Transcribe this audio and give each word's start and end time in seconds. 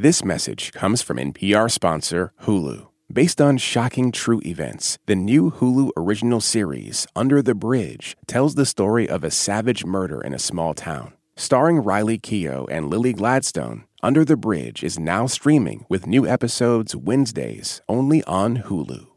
This 0.00 0.24
message 0.24 0.70
comes 0.70 1.02
from 1.02 1.16
NPR 1.16 1.68
sponsor 1.68 2.32
Hulu. 2.42 2.86
Based 3.12 3.40
on 3.40 3.58
shocking 3.58 4.12
true 4.12 4.40
events, 4.46 4.96
the 5.06 5.16
new 5.16 5.50
Hulu 5.50 5.90
original 5.96 6.40
series, 6.40 7.04
Under 7.16 7.42
the 7.42 7.56
Bridge, 7.56 8.16
tells 8.28 8.54
the 8.54 8.64
story 8.64 9.08
of 9.08 9.24
a 9.24 9.32
savage 9.32 9.84
murder 9.84 10.20
in 10.20 10.32
a 10.32 10.38
small 10.38 10.72
town. 10.72 11.14
Starring 11.34 11.78
Riley 11.78 12.16
Keough 12.16 12.68
and 12.70 12.88
Lily 12.88 13.12
Gladstone, 13.12 13.86
Under 14.00 14.24
the 14.24 14.36
Bridge 14.36 14.84
is 14.84 15.00
now 15.00 15.26
streaming 15.26 15.84
with 15.88 16.06
new 16.06 16.24
episodes 16.28 16.94
Wednesdays 16.94 17.80
only 17.88 18.22
on 18.22 18.58
Hulu. 18.58 19.08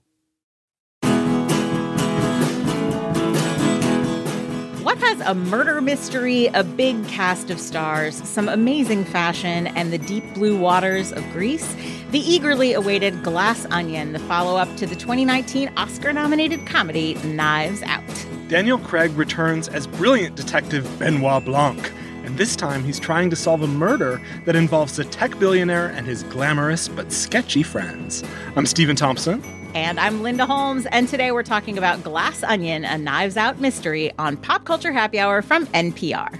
A 5.21 5.33
murder 5.33 5.81
mystery, 5.81 6.47
a 6.47 6.63
big 6.63 7.07
cast 7.07 7.49
of 7.49 7.59
stars, 7.59 8.27
some 8.27 8.49
amazing 8.49 9.05
fashion, 9.05 9.67
and 9.67 9.91
the 9.91 9.97
deep 9.97 10.23
blue 10.33 10.57
waters 10.57 11.11
of 11.11 11.23
Greece? 11.31 11.75
The 12.11 12.19
eagerly 12.19 12.73
awaited 12.73 13.23
Glass 13.23 13.65
Onion, 13.71 14.13
the 14.13 14.19
follow 14.19 14.57
up 14.57 14.75
to 14.77 14.85
the 14.85 14.95
2019 14.95 15.71
Oscar 15.77 16.11
nominated 16.13 16.65
comedy 16.65 17.15
Knives 17.23 17.81
Out. 17.83 18.27
Daniel 18.47 18.77
Craig 18.77 19.11
returns 19.13 19.67
as 19.69 19.87
brilliant 19.87 20.35
detective 20.35 20.87
Benoit 20.99 21.45
Blanc, 21.45 21.91
and 22.31 22.37
this 22.37 22.55
time 22.55 22.81
he's 22.81 22.97
trying 22.97 23.29
to 23.29 23.35
solve 23.35 23.61
a 23.61 23.67
murder 23.67 24.21
that 24.45 24.55
involves 24.55 24.97
a 24.97 25.03
tech 25.03 25.37
billionaire 25.37 25.87
and 25.87 26.07
his 26.07 26.23
glamorous 26.23 26.87
but 26.87 27.11
sketchy 27.11 27.61
friends. 27.61 28.23
I'm 28.55 28.65
Stephen 28.65 28.95
Thompson. 28.95 29.43
And 29.75 29.99
I'm 29.99 30.23
Linda 30.23 30.45
Holmes, 30.45 30.85
and 30.93 31.09
today 31.09 31.33
we're 31.33 31.43
talking 31.43 31.77
about 31.77 32.03
Glass 32.03 32.41
Onion, 32.43 32.85
a 32.85 32.97
Knives 32.97 33.35
Out 33.35 33.59
mystery 33.59 34.13
on 34.17 34.37
Pop 34.37 34.63
Culture 34.63 34.93
Happy 34.93 35.19
Hour 35.19 35.41
from 35.41 35.65
NPR. 35.67 36.39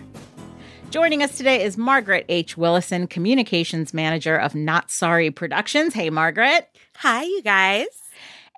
Joining 0.91 1.23
us 1.23 1.35
today 1.35 1.62
is 1.62 1.77
Margaret 1.77 2.26
H. 2.30 2.55
Willison, 2.55 3.05
Communications 3.05 3.94
Manager 3.94 4.38
of 4.38 4.55
Not 4.55 4.91
Sorry 4.91 5.30
Productions. 5.30 5.94
Hey, 5.94 6.10
Margaret. 6.10 6.70
Hi, 6.96 7.23
you 7.23 7.41
guys. 7.41 8.01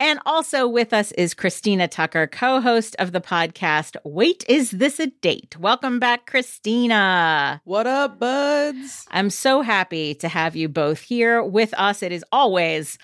And 0.04 0.20
also 0.26 0.68
with 0.68 0.92
us 0.92 1.14
is 1.14 1.34
Christina 1.34 1.88
Tucker, 1.88 2.28
co 2.28 2.60
host 2.60 2.94
of 3.00 3.14
the 3.14 3.22
podcast 3.22 3.96
Wait, 4.04 4.44
Is 4.50 4.72
This 4.72 5.00
a 5.00 5.08
Date? 5.08 5.58
Welcome 5.58 5.98
back, 5.98 6.26
Christina. 6.26 7.62
What 7.64 7.88
up, 7.88 8.20
buds? 8.20 9.06
I'm 9.12 9.30
so 9.30 9.62
happy 9.62 10.14
to 10.16 10.28
have 10.28 10.58
you 10.58 10.68
both 10.68 11.00
here 11.00 11.42
with 11.42 11.74
us. 11.76 12.04
It 12.04 12.12
is 12.12 12.26
always 12.34 12.98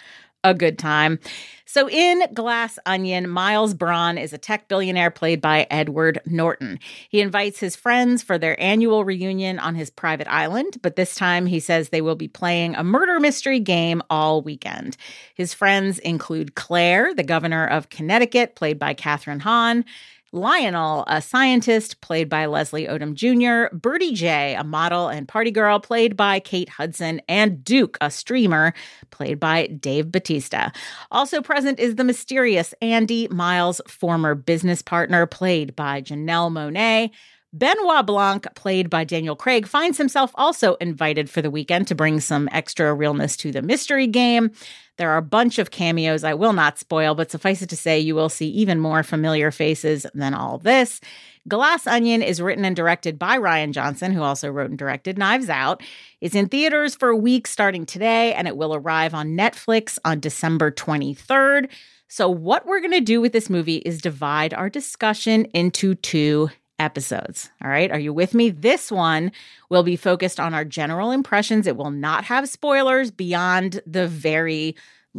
a 0.44 0.54
good 0.54 0.80
time. 0.80 1.20
So, 1.66 1.88
in 1.88 2.23
Glass 2.34 2.80
Onion, 2.88 3.30
Miles 3.30 3.76
Bron 3.76 4.18
is 4.18 4.34
a 4.34 4.40
tech 4.40 4.68
billionaire 4.68 5.12
played 5.12 5.40
by 5.40 5.68
Edward 5.70 6.20
Norton. 6.26 6.80
He 7.09 7.22
invites 7.22 7.59
his 7.59 7.76
friends 7.76 8.23
for 8.23 8.40
their 8.40 8.59
annual 8.59 9.06
reunion 9.06 9.59
on 9.59 9.76
his 9.76 9.92
private 9.92 10.28
island, 10.28 10.80
but 10.81 10.96
this 10.96 11.14
time 11.14 11.46
he 11.46 11.59
says 11.59 11.90
they 11.90 12.02
will 12.02 12.16
be 12.16 12.28
playing 12.28 12.73
a 12.73 12.84
murder 12.84 13.20
mystery 13.20 13.59
game 13.59 14.02
all 14.09 14.42
weekend. 14.42 14.98
His 15.36 15.54
friends 15.54 16.00
include 16.00 16.56
Claire, 16.56 17.14
the 17.14 17.24
governor 17.24 17.68
of 17.68 17.90
Connecticut, 17.90 18.56
played 18.56 18.80
by 18.80 18.96
Kathryn 18.96 19.42
Hahn. 19.42 19.86
Lionel, 20.31 21.05
a 21.08 21.22
scientist 21.22 22.02
played 22.02 22.30
by 22.30 22.45
Leslie 22.45 22.85
Odom 22.85 23.13
Jr., 23.13 23.75
Birdie 23.75 24.13
Jay, 24.13 24.53
a 24.55 24.63
model 24.63 25.08
and 25.08 25.27
party 25.27 25.49
girl 25.49 25.80
played 25.80 26.16
by 26.16 26.39
Kate 26.39 26.69
Hudson, 26.69 27.19
and 27.27 27.63
Duke, 27.63 27.97
a 27.99 28.11
streamer 28.11 28.73
played 29.09 29.39
by 29.39 29.67
Dave 29.67 30.11
Bautista. 30.11 30.72
Also 31.09 31.41
present 31.41 31.80
is 31.80 31.95
the 31.95 32.03
mysterious 32.03 32.73
Andi 32.81 33.30
Miles' 33.31 33.81
former 33.88 34.35
business 34.35 34.81
partner 34.83 35.25
played 35.25 35.75
by 35.75 36.02
Janelle 36.02 36.52
Monáe. 36.52 37.09
Benoit 37.52 38.05
Blanc, 38.05 38.45
played 38.53 38.91
by 38.91 39.03
Daniel 39.03 39.35
Craig, 39.35 39.66
finds 39.66 39.97
himself 39.97 40.31
also 40.35 40.75
invited 40.75 41.31
for 41.31 41.41
the 41.41 41.50
weekend 41.50 41.88
to 41.88 41.95
bring 41.95 42.19
some 42.19 42.47
extra 42.52 42.94
realness 42.94 43.35
to 43.38 43.52
the 43.52 43.63
mystery 43.63 44.05
game. 44.05 44.52
There 45.00 45.09
are 45.11 45.17
a 45.17 45.22
bunch 45.22 45.59
of 45.59 45.72
cameos 45.72 46.25
I 46.25 46.33
will 46.33 46.52
not 46.52 46.78
spoil, 46.78 47.16
but 47.16 47.31
suffice 47.31 47.61
it 47.61 47.69
to 47.69 47.78
say, 47.78 47.97
you 47.97 48.16
will 48.16 48.28
see 48.28 48.50
even 48.50 48.81
more 48.81 49.02
familiar 49.02 49.50
faces 49.50 50.06
than 50.14 50.33
all 50.33 50.58
this. 50.58 51.00
Glass 51.47 51.88
Onion 51.88 52.22
is 52.22 52.41
written 52.41 52.66
and 52.66 52.75
directed 52.75 53.18
by 53.18 53.38
Rian 53.38 53.72
Johnson, 53.72 54.12
who 54.12 54.22
also 54.22 54.50
wrote 54.50 54.69
and 54.69 54.78
directed 54.78 55.18
Knives 55.18 55.47
Out. 55.47 55.81
It's 56.19 56.35
in 56.35 56.50
theaters 56.50 56.96
for 56.96 57.07
a 57.07 57.16
week 57.16 57.47
starting 57.47 57.85
today, 57.85 58.34
and 58.34 58.46
it 58.46 58.57
will 58.57 58.75
arrive 58.75 59.13
on 59.13 59.38
Netflix 59.38 59.97
on 60.03 60.19
December 60.19 60.69
23rd. 60.69 61.69
So, 62.09 62.29
what 62.29 62.66
we're 62.66 62.81
going 62.81 62.91
to 62.91 63.00
do 63.00 63.22
with 63.22 63.31
this 63.31 63.50
movie 63.50 63.78
is 63.78 64.01
divide 64.01 64.53
our 64.53 64.69
discussion 64.69 65.45
into 65.53 65.95
two 65.95 66.50
episodes. 66.79 67.51
All 67.63 67.69
right. 67.69 67.91
Are 67.91 68.00
you 68.00 68.13
with 68.13 68.34
me? 68.34 68.50
This 68.50 68.91
one 68.91 69.31
will 69.69 69.84
be 69.84 69.95
focused 69.95 70.40
on 70.40 70.53
our 70.53 70.66
general 70.66 71.12
impressions. 71.12 71.67
It 71.67 71.78
will 71.78 71.91
not 71.91 72.23
have 72.25 72.50
spoilers 72.50 73.12
beyond 73.12 73.81
the 73.85 74.07
very, 74.07 74.75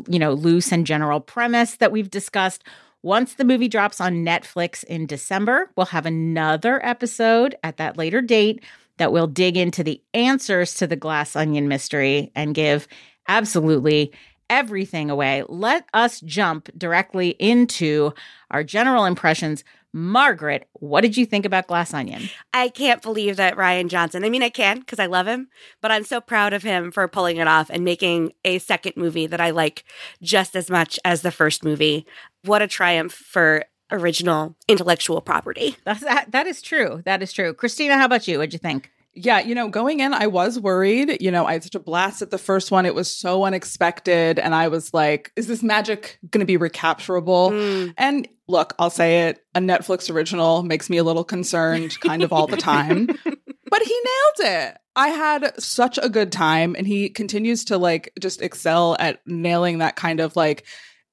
you 0.08 0.18
know, 0.18 0.32
loose 0.32 0.72
and 0.72 0.86
general 0.86 1.20
premise 1.20 1.76
that 1.76 1.92
we've 1.92 2.10
discussed. 2.10 2.64
Once 3.02 3.34
the 3.34 3.44
movie 3.44 3.68
drops 3.68 4.00
on 4.00 4.24
Netflix 4.24 4.84
in 4.84 5.06
December, 5.06 5.70
we'll 5.76 5.86
have 5.86 6.06
another 6.06 6.84
episode 6.84 7.54
at 7.62 7.76
that 7.76 7.96
later 7.96 8.20
date 8.20 8.62
that 8.98 9.12
will 9.12 9.26
dig 9.26 9.56
into 9.56 9.82
the 9.82 10.02
answers 10.12 10.74
to 10.74 10.86
the 10.86 10.96
glass 10.96 11.34
onion 11.34 11.68
mystery 11.68 12.30
and 12.34 12.54
give 12.54 12.86
absolutely 13.28 14.12
everything 14.50 15.08
away. 15.08 15.44
Let 15.48 15.86
us 15.94 16.20
jump 16.20 16.68
directly 16.76 17.30
into 17.30 18.12
our 18.50 18.64
general 18.64 19.06
impressions 19.06 19.64
Margaret, 19.92 20.68
what 20.74 21.00
did 21.00 21.16
you 21.16 21.26
think 21.26 21.44
about 21.44 21.66
Glass 21.66 21.92
Onion? 21.92 22.22
I 22.54 22.68
can't 22.68 23.02
believe 23.02 23.36
that 23.36 23.56
Rian 23.56 23.88
Johnson, 23.88 24.24
I 24.24 24.28
mean, 24.28 24.42
I 24.42 24.48
can 24.48 24.80
because 24.80 24.98
I 24.98 25.06
love 25.06 25.26
him, 25.26 25.48
but 25.80 25.90
I'm 25.90 26.04
so 26.04 26.20
proud 26.20 26.52
of 26.52 26.62
him 26.62 26.92
for 26.92 27.06
pulling 27.08 27.38
it 27.38 27.48
off 27.48 27.70
and 27.70 27.84
making 27.84 28.32
a 28.44 28.58
second 28.58 28.96
movie 28.96 29.26
that 29.26 29.40
I 29.40 29.50
like 29.50 29.84
just 30.22 30.54
as 30.54 30.70
much 30.70 30.98
as 31.04 31.22
the 31.22 31.32
first 31.32 31.64
movie. 31.64 32.06
What 32.44 32.62
a 32.62 32.68
triumph 32.68 33.12
for 33.12 33.64
original 33.90 34.54
intellectual 34.68 35.20
property. 35.20 35.76
That's, 35.84 36.02
that, 36.02 36.30
that 36.30 36.46
is 36.46 36.62
true. 36.62 37.02
That 37.04 37.22
is 37.22 37.32
true. 37.32 37.52
Christina, 37.52 37.96
how 37.98 38.04
about 38.04 38.28
you? 38.28 38.38
What'd 38.38 38.52
you 38.52 38.58
think? 38.60 38.92
Yeah, 39.22 39.40
you 39.40 39.54
know, 39.54 39.68
going 39.68 40.00
in, 40.00 40.14
I 40.14 40.28
was 40.28 40.58
worried. 40.58 41.18
You 41.20 41.30
know, 41.30 41.44
I 41.44 41.52
had 41.52 41.62
such 41.62 41.74
a 41.74 41.80
blast 41.80 42.22
at 42.22 42.30
the 42.30 42.38
first 42.38 42.70
one. 42.70 42.86
It 42.86 42.94
was 42.94 43.14
so 43.14 43.44
unexpected. 43.44 44.38
And 44.38 44.54
I 44.54 44.68
was 44.68 44.94
like, 44.94 45.30
is 45.36 45.46
this 45.46 45.62
magic 45.62 46.18
going 46.30 46.40
to 46.40 46.46
be 46.46 46.56
recapturable? 46.56 47.50
Mm. 47.50 47.94
And 47.98 48.28
look, 48.48 48.74
I'll 48.78 48.90
say 48.90 49.28
it 49.28 49.44
a 49.54 49.60
Netflix 49.60 50.10
original 50.10 50.62
makes 50.62 50.88
me 50.88 50.96
a 50.96 51.04
little 51.04 51.24
concerned 51.24 51.98
kind 52.00 52.22
of 52.22 52.32
all 52.32 52.46
the 52.46 52.56
time. 52.56 53.06
but 53.26 53.82
he 53.82 54.00
nailed 54.04 54.52
it. 54.52 54.78
I 54.96 55.08
had 55.08 55.60
such 55.62 55.98
a 56.02 56.08
good 56.08 56.32
time. 56.32 56.74
And 56.76 56.86
he 56.86 57.10
continues 57.10 57.64
to 57.66 57.76
like 57.78 58.12
just 58.18 58.40
excel 58.40 58.96
at 58.98 59.20
nailing 59.26 59.78
that 59.78 59.96
kind 59.96 60.20
of 60.20 60.34
like, 60.34 60.64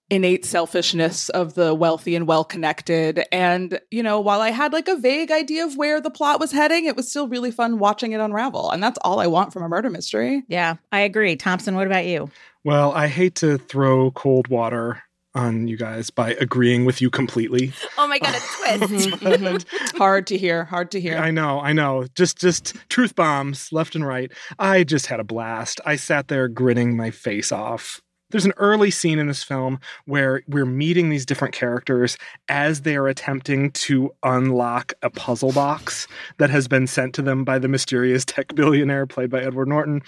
innate 0.09 0.45
selfishness 0.45 1.29
of 1.29 1.53
the 1.55 1.73
wealthy 1.73 2.15
and 2.15 2.27
well 2.27 2.43
connected. 2.43 3.25
And, 3.31 3.79
you 3.91 4.03
know, 4.03 4.19
while 4.19 4.41
I 4.41 4.51
had 4.51 4.73
like 4.73 4.87
a 4.87 4.95
vague 4.95 5.31
idea 5.31 5.65
of 5.65 5.75
where 5.75 5.99
the 5.99 6.09
plot 6.09 6.39
was 6.39 6.51
heading, 6.51 6.85
it 6.85 6.95
was 6.95 7.09
still 7.09 7.27
really 7.27 7.51
fun 7.51 7.79
watching 7.79 8.13
it 8.13 8.19
unravel. 8.19 8.71
And 8.71 8.81
that's 8.81 8.99
all 9.03 9.19
I 9.19 9.27
want 9.27 9.53
from 9.53 9.63
a 9.63 9.69
murder 9.69 9.89
mystery. 9.89 10.43
Yeah, 10.47 10.75
I 10.91 11.01
agree. 11.01 11.35
Thompson, 11.35 11.75
what 11.75 11.87
about 11.87 12.05
you? 12.05 12.29
Well, 12.63 12.91
I 12.91 13.07
hate 13.07 13.35
to 13.35 13.57
throw 13.57 14.11
cold 14.11 14.47
water 14.47 15.03
on 15.35 15.67
you 15.67 15.77
guys 15.77 16.09
by 16.09 16.33
agreeing 16.33 16.83
with 16.83 17.01
you 17.01 17.09
completely. 17.09 17.71
Oh 17.97 18.07
my 18.07 18.17
god, 18.19 18.35
a 18.35 18.77
twist. 18.87 19.65
Hard 19.97 20.27
to 20.27 20.37
hear, 20.37 20.65
hard 20.65 20.91
to 20.91 20.99
hear. 20.99 21.17
I 21.17 21.31
know, 21.31 21.59
I 21.59 21.73
know. 21.73 22.07
Just 22.15 22.39
just 22.39 22.75
truth 22.89 23.15
bombs 23.15 23.71
left 23.71 23.95
and 23.95 24.05
right. 24.05 24.31
I 24.57 24.83
just 24.83 25.05
had 25.05 25.19
a 25.19 25.23
blast. 25.23 25.79
I 25.85 25.95
sat 25.95 26.27
there 26.27 26.47
grinning 26.47 26.97
my 26.97 27.11
face 27.11 27.51
off 27.51 28.01
there's 28.29 28.45
an 28.45 28.53
early 28.57 28.91
scene 28.91 29.19
in 29.19 29.27
this 29.27 29.43
film 29.43 29.79
where 30.05 30.41
we're 30.47 30.65
meeting 30.65 31.09
these 31.09 31.25
different 31.25 31.53
characters 31.53 32.17
as 32.49 32.81
they 32.81 32.95
are 32.95 33.07
attempting 33.07 33.71
to 33.71 34.13
unlock 34.23 34.93
a 35.01 35.09
puzzle 35.09 35.51
box 35.51 36.07
that 36.37 36.49
has 36.49 36.67
been 36.67 36.87
sent 36.87 37.13
to 37.15 37.21
them 37.21 37.43
by 37.43 37.57
the 37.59 37.67
mysterious 37.67 38.25
tech 38.25 38.53
billionaire 38.55 39.05
played 39.05 39.29
by 39.29 39.41
Edward 39.41 39.67
Norton. 39.67 40.01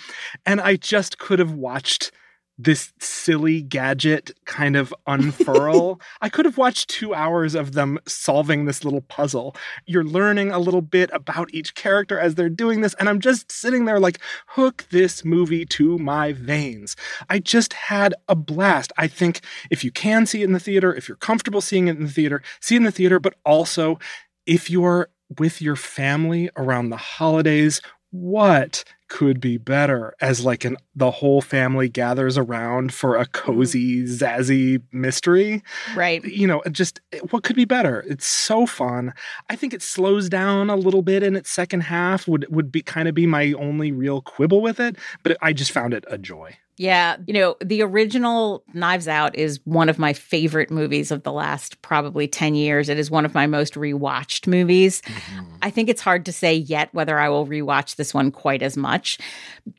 And 0.46 0.60
I 0.60 0.76
just 0.76 1.18
could 1.18 1.40
have 1.40 1.54
watched 1.54 2.12
this 2.60 2.92
silly 3.00 3.62
gadget 3.62 4.32
kind 4.44 4.76
of 4.76 4.94
unfurl. 5.08 6.00
I 6.22 6.28
could 6.28 6.44
have 6.44 6.58
watched 6.58 6.90
two 6.90 7.14
hours 7.14 7.56
of 7.56 7.72
them 7.72 8.00
solving 8.06 8.66
this 8.66 8.84
little 8.84 9.00
puzzle. 9.02 9.56
You're 9.86 10.04
learning 10.04 10.52
a 10.52 10.60
little 10.60 10.82
bit 10.82 11.10
about 11.14 11.54
each 11.54 11.74
character 11.74 12.20
as 12.20 12.36
they're 12.36 12.50
doing 12.50 12.82
this, 12.82 12.94
and 12.96 13.08
I'm 13.08 13.22
just 13.22 13.50
sitting 13.50 13.86
there 13.86 14.00
like, 14.00 14.20
hook 14.48 14.86
this 14.92 15.24
movie 15.24 15.66
to 15.68 15.98
my 15.98 16.34
veins. 16.34 16.98
I 17.30 17.40
just 17.40 17.72
had 17.72 18.14
a 18.28 18.36
blast. 18.36 18.92
I 18.98 19.08
think 19.08 19.40
if 19.72 19.86
you 19.86 19.92
can 19.92 20.26
see 20.26 20.42
it 20.42 20.46
in 20.46 20.52
the 20.52 20.60
theater, 20.60 20.94
if 20.94 21.08
you're 21.08 21.16
comfortable 21.16 21.62
seeing 21.62 21.88
it 21.88 21.96
in 21.96 22.04
the 22.04 22.12
theater, 22.12 22.44
see 22.60 22.76
it 22.76 22.80
in 22.80 22.84
the 22.84 22.92
theater, 22.92 23.22
but 23.22 23.36
also 23.46 24.00
if 24.46 24.70
you're 24.70 25.10
with 25.38 25.62
your 25.62 25.76
family 25.76 26.50
around 26.58 26.90
the 26.90 26.98
holidays, 26.98 27.82
what 28.12 28.84
could 29.08 29.42
be 29.42 29.58
better 29.58 30.14
as 30.22 30.46
like 30.46 30.66
an 30.66 30.78
the 30.96 31.10
whole 31.10 31.42
family 31.42 31.90
gathers 31.90 32.38
around 32.38 32.94
for 32.94 33.16
a 33.16 33.26
mm-hmm. 33.26 33.32
cozy 33.32 34.04
zazzy 34.04 34.82
mystery? 34.92 35.64
Right. 35.96 36.24
you 36.24 36.48
know 36.48 36.62
just 36.72 37.02
eh, 37.12 37.20
what 37.32 37.44
could 37.44 37.56
be 37.56 37.66
better? 37.66 38.06
It's 38.08 38.28
so 38.28 38.66
fun. 38.66 39.14
I 39.50 39.56
think 39.56 39.74
it 39.74 39.82
slows 39.82 40.30
down 40.30 40.70
a 40.70 40.76
little 40.76 41.02
bit 41.02 41.24
in 41.24 41.36
its 41.36 41.50
second 41.50 41.82
half 41.82 42.28
would 42.28 42.46
would 42.50 42.72
be 42.72 42.82
kind 42.82 43.08
of 43.08 43.16
be 43.16 43.26
my 43.26 43.54
only 43.54 43.92
real 43.92 44.22
quibble 44.22 44.62
with 44.62 44.80
it 44.80 44.96
but 45.24 45.38
i 45.42 45.54
just 45.54 45.72
found 45.72 45.94
it 45.94 46.06
a 46.08 46.18
joy 46.18 46.56
Yeah. 46.80 47.18
You 47.28 47.34
know, 47.34 47.58
the 47.60 47.82
original 47.82 48.64
Knives 48.74 49.10
Out 49.10 49.36
is 49.36 49.60
one 49.66 49.90
of 49.90 50.00
my 50.00 50.14
favorite 50.14 50.72
movies 50.72 51.12
of 51.12 51.24
the 51.24 51.32
last 51.34 51.82
probably 51.82 52.26
10 52.26 52.56
years. 52.56 52.88
It 52.88 52.98
is 52.98 53.12
one 53.12 53.26
of 53.26 53.36
my 53.36 53.48
most 53.48 53.74
rewatched 53.74 54.48
movies. 54.48 55.02
Mm-hmm. 55.02 55.56
I 55.62 55.72
think 55.72 55.90
it's 55.90 56.02
hard 56.02 56.26
to 56.28 56.32
say 56.32 56.56
yet 56.56 56.88
whether 56.94 57.20
I 57.20 57.28
will 57.28 57.46
rewatch 57.46 57.98
this 57.98 58.14
one 58.14 58.32
quite 58.32 58.62
as 58.62 58.78
much. 58.78 59.18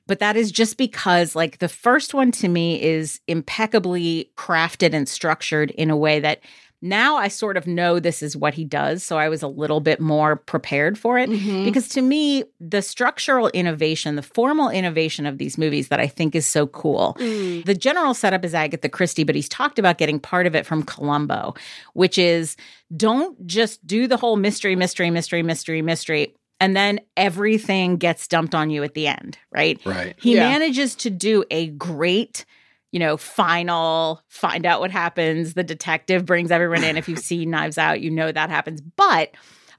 But 0.06 0.18
that 0.18 0.36
is 0.36 0.52
just 0.52 0.76
because, 0.76 1.34
like, 1.34 1.56
the 1.56 1.70
first 1.70 2.12
one 2.12 2.32
to 2.32 2.48
me 2.48 2.82
is 2.82 3.18
impeccably 3.26 4.30
crafted 4.36 4.92
and 4.92 5.08
structured 5.08 5.70
in 5.70 5.88
a 5.88 5.96
way 5.96 6.20
that 6.20 6.40
now 6.82 7.16
I 7.16 7.28
sort 7.28 7.56
of 7.56 7.66
know 7.66 8.00
this 8.00 8.22
is 8.22 8.36
what 8.36 8.54
he 8.54 8.64
does. 8.64 9.02
So 9.04 9.18
I 9.18 9.28
was 9.28 9.42
a 9.42 9.48
little 9.48 9.80
bit 9.80 10.00
more 10.00 10.36
prepared 10.36 10.98
for 10.98 11.18
it. 11.18 11.28
Mhm. 11.28 11.64
Because 11.64 11.88
to 11.90 12.00
me, 12.02 12.44
the 12.58 12.80
structural 12.82 13.48
innovation, 13.50 14.16
the 14.16 14.22
formal 14.22 14.70
innovation 14.70 15.26
of 15.26 15.38
these 15.38 15.58
movies 15.58 15.88
that 15.88 16.00
I 16.00 16.06
think 16.06 16.34
is 16.34 16.46
so 16.46 16.66
cool. 16.66 17.16
Mm. 17.20 17.64
The 17.66 17.74
general 17.74 18.14
setup 18.14 18.44
is 18.44 18.54
Agatha 18.54 18.88
Christie, 18.88 19.24
but 19.24 19.34
he's 19.34 19.48
talked 19.48 19.78
about 19.78 19.98
getting 19.98 20.18
part 20.18 20.46
of 20.46 20.54
it 20.54 20.64
from 20.64 20.82
Columbo, 20.82 21.54
which 21.92 22.16
is 22.16 22.56
don't 22.96 23.46
just 23.46 23.86
do 23.86 24.06
the 24.06 24.16
whole 24.16 24.36
mystery, 24.36 24.74
mystery, 24.74 25.10
mystery, 25.10 25.42
mystery, 25.42 25.82
mystery, 25.82 26.34
and 26.60 26.76
then 26.76 27.00
everything 27.16 27.96
gets 27.96 28.26
dumped 28.26 28.54
on 28.54 28.68
you 28.70 28.82
at 28.82 28.94
the 28.94 29.06
end, 29.06 29.38
right? 29.50 29.78
right 29.84 30.14
He 30.18 30.34
Yeah. 30.34 30.48
manages 30.48 30.94
to 30.96 31.10
do 31.10 31.44
a 31.50 31.68
great, 31.68 32.44
you 32.92 32.98
know, 32.98 33.16
final 33.16 34.22
find 34.28 34.66
out 34.66 34.80
what 34.80 34.90
happens. 34.90 35.54
The 35.54 35.62
detective 35.64 36.26
brings 36.26 36.50
everyone 36.50 36.84
in. 36.84 36.96
If 36.96 37.08
you've 37.08 37.18
seen 37.32 37.50
Knives 37.50 37.78
Out, 37.78 38.00
you 38.00 38.10
know 38.10 38.32
that 38.32 38.50
happens. 38.50 38.80
But 38.80 39.30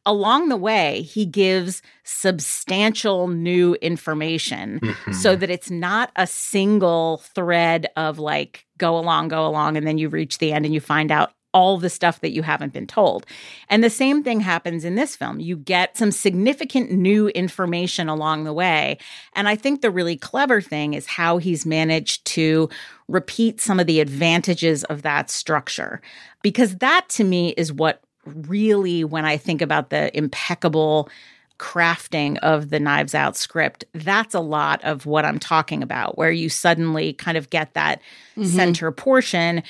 along 0.06 0.50
the 0.50 0.58
way, 0.58 1.02
he 1.04 1.26
gives 1.26 1.82
substantial 2.04 3.28
new 3.28 3.76
information 3.76 4.80
Mm-hmm. 4.82 5.12
so 5.14 5.36
that 5.36 5.50
it's 5.50 5.70
not 5.70 6.12
a 6.16 6.26
single 6.26 7.18
thread 7.36 7.88
of 7.96 8.18
like 8.20 8.66
go 8.78 8.98
along, 8.98 9.28
go 9.28 9.46
along, 9.46 9.78
and 9.78 9.86
then 9.86 9.98
you 9.98 10.10
reach 10.10 10.38
the 10.40 10.54
end 10.54 10.66
and 10.66 10.74
you 10.74 10.80
find 10.80 11.12
out 11.12 11.34
all 11.54 11.78
the 11.78 11.90
stuff 11.90 12.22
that 12.22 12.32
you 12.32 12.44
haven't 12.44 12.74
been 12.74 12.88
told. 12.88 13.26
And 13.70 13.84
the 13.84 13.90
same 13.90 14.24
thing 14.24 14.40
happens 14.40 14.86
in 14.86 14.96
this 14.96 15.16
film. 15.16 15.40
You 15.40 15.58
get 15.58 15.98
some 15.98 16.12
significant 16.12 16.92
new 16.92 17.28
information 17.30 18.08
along 18.08 18.44
the 18.44 18.54
way. 18.54 18.98
And 19.36 19.48
I 19.48 19.56
think 19.56 19.82
the 19.82 19.92
really 19.92 20.16
clever 20.16 20.62
thing 20.62 20.94
is 20.94 21.08
how 21.08 21.38
he's 21.38 21.66
managed 21.66 22.24
to 22.26 22.70
repeat 23.08 23.60
some 23.60 23.80
of 23.80 23.88
the 23.88 24.00
advantages 24.00 24.84
of 24.86 25.02
that 25.02 25.30
structure. 25.30 26.02
Because 26.42 26.78
that 26.78 27.08
to 27.10 27.24
me 27.24 27.50
is 27.50 27.74
what 27.74 28.02
really, 28.26 29.04
when 29.04 29.26
I 29.26 29.36
think 29.36 29.62
about 29.62 29.90
the 29.90 30.16
impeccable 30.18 31.10
crafting 31.60 32.40
of 32.40 32.70
the 32.72 32.80
Knives 32.80 33.14
Out 33.14 33.38
script, 33.38 33.86
that's 33.94 34.34
a 34.34 34.40
lot 34.40 34.84
of 34.84 35.06
what 35.06 35.26
I'm 35.26 35.38
talking 35.38 35.84
about, 35.84 36.18
where 36.18 36.32
you 36.32 36.50
suddenly 36.50 37.14
kind 37.14 37.38
of 37.38 37.52
get 37.52 37.76
that 37.76 38.02
Mhm. 38.36 38.48
center 38.48 38.92
portion. 38.92 39.62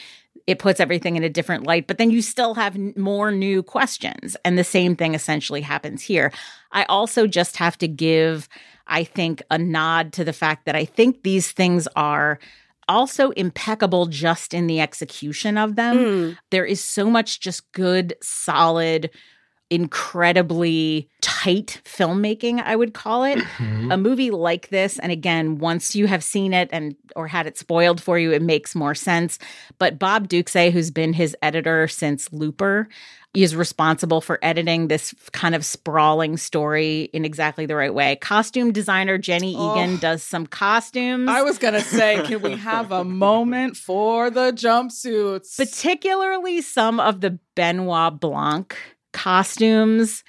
It 0.48 0.60
puts 0.60 0.80
everything 0.80 1.16
in 1.16 1.24
a 1.24 1.30
different 1.30 1.66
light, 1.66 1.88
but 1.88 1.98
then 1.98 2.12
you 2.12 2.22
still 2.22 2.54
have 2.56 2.78
more 2.98 3.32
new 3.32 3.64
questions. 3.64 4.36
And 4.44 4.58
the 4.58 4.64
same 4.64 4.96
thing 4.96 5.16
essentially 5.16 5.62
happens 5.62 6.02
here. 6.02 6.32
I 6.72 6.84
also 6.86 7.28
just 7.28 7.58
have 7.58 7.78
to 7.80 7.88
give, 7.88 8.50
I 8.88 9.04
think, 9.04 9.42
a 9.50 9.58
nod 9.58 10.14
to 10.14 10.24
the 10.24 10.34
fact 10.34 10.66
that 10.66 10.76
I 10.76 10.86
think 10.86 11.24
these 11.24 11.52
things 11.52 11.88
are 11.96 12.40
also 12.88 13.30
impeccable 13.32 14.08
just 14.08 14.54
in 14.54 14.68
the 14.68 14.82
execution 14.82 15.58
of 15.58 15.76
them 15.76 15.98
Mm. 15.98 16.38
there 16.50 16.66
is 16.66 16.84
so 16.84 17.10
much 17.10 17.40
just 17.40 17.72
good, 17.72 18.16
solid, 18.22 19.10
incredibly 19.72 21.08
tight 21.22 21.82
filmmaking, 21.86 22.62
I 22.64 22.76
would 22.76 22.94
call 22.94 23.24
it. 23.24 23.40
Mhm. 23.40 23.94
A 23.94 23.98
movie 23.98 24.32
like 24.32 24.70
this, 24.70 25.00
and 25.00 25.12
again, 25.12 25.58
once 25.58 25.96
you 25.96 26.08
have 26.08 26.24
seen 26.24 26.54
it 26.54 26.70
and 26.72 26.96
or 27.16 27.28
had 27.28 27.48
it 27.48 27.58
spoiled 27.58 28.02
for 28.02 28.18
you, 28.20 28.32
it 28.32 28.42
makes 28.42 28.76
more 28.76 28.96
sense. 28.96 29.38
But 29.80 29.98
Bob 30.00 30.28
Ducsay, 30.30 30.72
who's 30.72 30.92
been 30.92 31.14
his 31.14 31.36
editor 31.42 31.88
since 31.88 32.32
Looper, 32.32 32.88
is 33.34 33.56
responsible 33.56 34.20
for 34.20 34.38
editing 34.42 34.90
this 34.90 35.14
kind 35.32 35.56
of 35.56 35.64
sprawling 35.64 36.36
story 36.36 37.10
in 37.14 37.24
exactly 37.24 37.66
the 37.66 37.76
right 37.76 37.94
way. 37.94 38.18
Costume 38.18 38.74
designer 38.74 39.18
Jenny 39.18 39.56
Oh. 39.58 39.72
Eagan 39.78 39.98
does 40.00 40.22
some 40.22 40.46
costumes. 40.46 41.30
I 41.30 41.42
was 41.42 41.58
gonna 41.58 41.80
say, 41.82 42.22
can 42.26 42.42
we 42.42 42.58
have 42.58 42.92
a 42.92 43.06
moment 43.06 43.78
for 43.78 44.30
the 44.30 44.52
jumpsuits? 44.52 45.56
particularly 45.58 46.62
some 46.62 47.00
of 47.00 47.22
the 47.22 47.40
Benoit 47.56 48.20
Blanc 48.20 48.76
costumes 49.12 50.24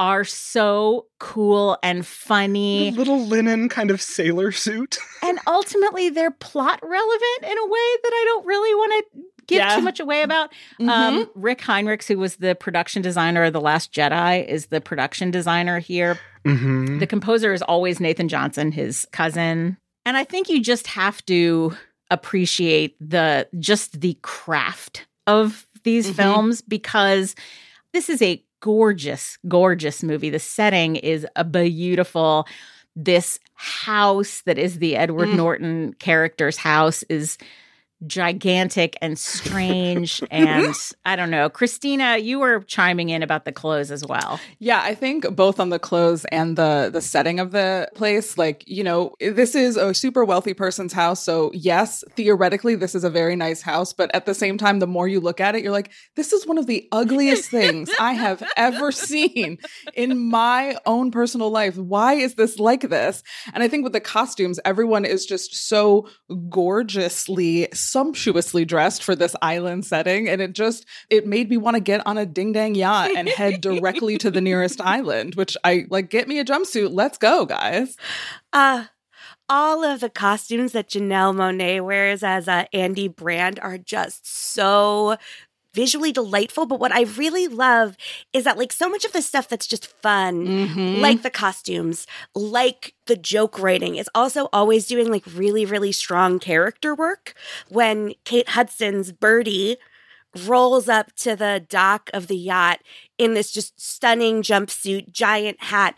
are 0.00 0.22
so 0.24 1.06
cool 1.18 1.76
and 1.82 2.00
The 2.00 2.04
funny 2.04 2.90
little 2.92 3.18
linen 3.26 3.68
kind 3.68 3.90
of 3.90 4.00
sailor 4.00 4.52
suit 4.52 4.96
and 5.24 5.38
ultimately 5.46 6.08
they're 6.08 6.30
plot 6.30 6.78
relevant 6.82 7.42
in 7.42 7.58
a 7.58 7.66
way 7.66 7.96
that 8.04 8.12
I 8.12 8.24
don't 8.28 8.46
really 8.46 8.74
want 8.74 8.92
to 9.14 9.20
give 9.48 9.58
Yeah. 9.58 9.74
too 9.76 9.82
much 9.82 9.98
away 9.98 10.22
about. 10.22 10.52
Mhm. 10.78 10.88
Um, 10.88 11.30
Rick 11.34 11.60
Heinrichs, 11.62 12.06
who 12.06 12.18
was 12.18 12.36
the 12.36 12.54
production 12.54 13.00
designer 13.02 13.44
of 13.44 13.54
The 13.54 13.60
Last 13.62 13.92
Jedi, 13.92 14.46
is 14.46 14.66
the 14.66 14.80
production 14.80 15.30
designer 15.30 15.78
here. 15.80 16.18
Mhm. 16.44 17.00
The 17.00 17.06
composer 17.06 17.52
is 17.54 17.62
always 17.62 17.98
Nathan 17.98 18.28
Johnson, 18.28 18.70
his 18.72 19.06
cousin. 19.10 19.78
And 20.06 20.16
I 20.18 20.24
think 20.24 20.48
you 20.50 20.60
just 20.60 20.86
have 20.88 21.24
to 21.26 21.74
appreciate 22.10 22.94
the 23.00 23.48
just 23.58 24.00
the 24.00 24.16
craft 24.22 25.06
of 25.26 25.66
these 25.82 26.10
Mhm. 26.10 26.14
films 26.14 26.62
because 26.62 27.34
this 27.92 28.08
is 28.08 28.22
a 28.22 28.42
gorgeous, 28.60 29.38
gorgeous 29.46 30.02
movie. 30.02 30.30
The 30.30 30.38
setting 30.38 30.96
is 30.96 31.26
a 31.36 31.44
beautiful. 31.44 32.46
This 32.96 33.38
house 33.54 34.42
that 34.46 34.58
is 34.58 34.78
the 34.78 34.96
Edward 34.96 35.28
Mm. 35.28 35.36
Norton 35.36 35.92
character's 35.94 36.56
house 36.56 37.04
is 37.04 37.38
gigantic 38.06 38.96
and 39.02 39.18
strange. 39.18 40.22
and 40.30 40.74
I 41.04 41.16
don't 41.16 41.30
know. 41.30 41.48
Christina, 41.48 42.18
you 42.18 42.38
were 42.38 42.60
chiming 42.60 43.08
in 43.08 43.22
about 43.22 43.44
the 43.44 43.52
clothes 43.52 43.90
as 43.90 44.04
well. 44.04 44.38
Yeah, 44.58 44.80
I 44.82 44.94
think 44.94 45.34
both 45.34 45.58
on 45.58 45.70
the 45.70 45.78
clothes 45.78 46.24
and 46.26 46.56
the 46.56 46.90
the 46.92 47.00
setting 47.00 47.40
of 47.40 47.50
the 47.50 47.88
place, 47.94 48.38
like, 48.38 48.64
you 48.66 48.84
know, 48.84 49.14
this 49.20 49.54
is 49.54 49.76
a 49.76 49.94
super 49.94 50.24
wealthy 50.24 50.54
person's 50.54 50.92
house. 50.92 51.22
So, 51.22 51.50
yes, 51.54 52.04
theoretically 52.14 52.76
this 52.76 52.94
is 52.94 53.04
a 53.04 53.10
very 53.10 53.36
nice 53.36 53.62
house, 53.62 53.92
but 53.92 54.14
at 54.14 54.26
the 54.26 54.34
same 54.34 54.58
time 54.58 54.78
the 54.78 54.86
more 54.86 55.08
you 55.08 55.20
look 55.20 55.40
at 55.40 55.54
it, 55.54 55.62
you're 55.62 55.72
like, 55.72 55.90
this 56.16 56.32
is 56.32 56.46
one 56.46 56.58
of 56.58 56.66
the 56.66 56.88
ugliest 56.92 57.50
things 57.50 57.90
I 57.98 58.12
have 58.12 58.42
ever 58.56 58.92
seen 58.92 59.58
in 59.94 60.18
my 60.18 60.76
own 60.86 61.10
personal 61.10 61.50
life. 61.50 61.76
Why 61.76 62.14
is 62.14 62.34
this 62.34 62.58
like 62.58 62.88
this? 62.88 63.22
And 63.52 63.62
I 63.62 63.68
think 63.68 63.84
with 63.84 63.92
the 63.92 64.00
costumes, 64.00 64.60
everyone 64.64 65.04
is 65.04 65.26
just 65.26 65.54
so 65.68 66.08
gorgeously 66.48 67.68
sumptuously 67.90 68.64
dressed 68.64 69.02
for 69.02 69.16
this 69.16 69.34
island 69.42 69.84
setting 69.84 70.28
and 70.28 70.40
it 70.40 70.52
just 70.52 70.86
it 71.10 71.26
made 71.26 71.48
me 71.50 71.56
want 71.56 71.74
to 71.74 71.80
get 71.80 72.06
on 72.06 72.18
a 72.18 72.26
ding 72.26 72.52
dang 72.52 72.74
yacht 72.74 73.10
and 73.16 73.28
head 73.28 73.60
directly 73.60 74.18
to 74.18 74.30
the 74.30 74.40
nearest 74.40 74.80
island 74.82 75.34
which 75.34 75.56
i 75.64 75.86
like 75.90 76.10
get 76.10 76.28
me 76.28 76.38
a 76.38 76.44
jumpsuit 76.44 76.90
let's 76.92 77.18
go 77.18 77.46
guys. 77.46 77.96
Uh, 78.52 78.84
all 79.48 79.82
of 79.82 80.00
the 80.00 80.10
costumes 80.10 80.72
that 80.72 80.90
Janelle 80.90 81.34
Monáe 81.34 81.82
wears 81.82 82.22
as 82.22 82.48
uh, 82.48 82.64
Andi 82.74 83.14
Brand 83.14 83.58
are 83.60 83.78
just 83.78 84.26
so 84.26 85.16
visually 85.74 86.12
delightful. 86.12 86.66
But 86.66 86.80
what 86.80 86.92
I 86.92 87.02
really 87.02 87.46
love 87.48 87.96
is 88.32 88.44
that, 88.44 88.58
like, 88.58 88.72
so 88.72 88.88
much 88.88 89.04
of 89.04 89.12
the 89.12 89.22
stuff 89.22 89.48
that's 89.48 89.66
just 89.66 89.86
fun, 89.86 90.46
Mm-hmm. 90.46 91.00
like 91.00 91.22
the 91.22 91.30
costumes, 91.30 92.06
like 92.34 92.94
the 93.06 93.16
joke 93.16 93.58
writing, 93.58 93.96
is 93.96 94.08
also 94.14 94.48
always 94.52 94.86
doing 94.86 95.10
like 95.10 95.24
really, 95.34 95.64
really 95.64 95.92
strong 95.92 96.38
character 96.38 96.94
work. 96.94 97.34
When 97.68 98.14
Kate 98.24 98.50
Hudson's 98.50 99.12
Birdie 99.12 99.76
rolls 100.46 100.88
up 100.88 101.12
to 101.16 101.34
the 101.34 101.64
dock 101.68 102.10
of 102.12 102.26
the 102.28 102.36
yacht 102.36 102.80
in 103.16 103.34
this 103.34 103.50
just 103.50 103.80
stunning 103.80 104.42
jumpsuit, 104.42 105.10
giant 105.12 105.62
hat, 105.64 105.96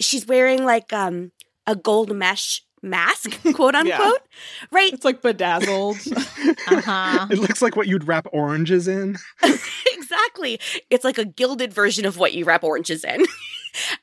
she's 0.00 0.26
wearing 0.26 0.64
like 0.64 0.92
um 0.92 1.32
a 1.66 1.74
gold 1.76 2.14
mesh 2.14 2.62
mask, 2.86 3.38
quote 3.54 3.74
Yeah. 3.84 3.98
unquote, 4.00 4.20
right? 4.70 4.92
it's 4.92 5.04
like 5.04 5.22
bedazzled 5.22 5.96
Uh-huh. 6.68 7.26
it 7.30 7.38
looks 7.38 7.60
like 7.62 7.76
what 7.76 7.86
you'd 7.88 8.06
wrap 8.06 8.26
oranges 8.32 8.88
in 8.88 9.16
exactly. 9.92 10.60
It's 10.90 11.04
like 11.04 11.18
a 11.18 11.24
gilded 11.24 11.72
version 11.72 12.04
of 12.06 12.16
what 12.18 12.32
you 12.34 12.44
wrap 12.44 12.62
oranges 12.64 13.04
in. 13.04 13.24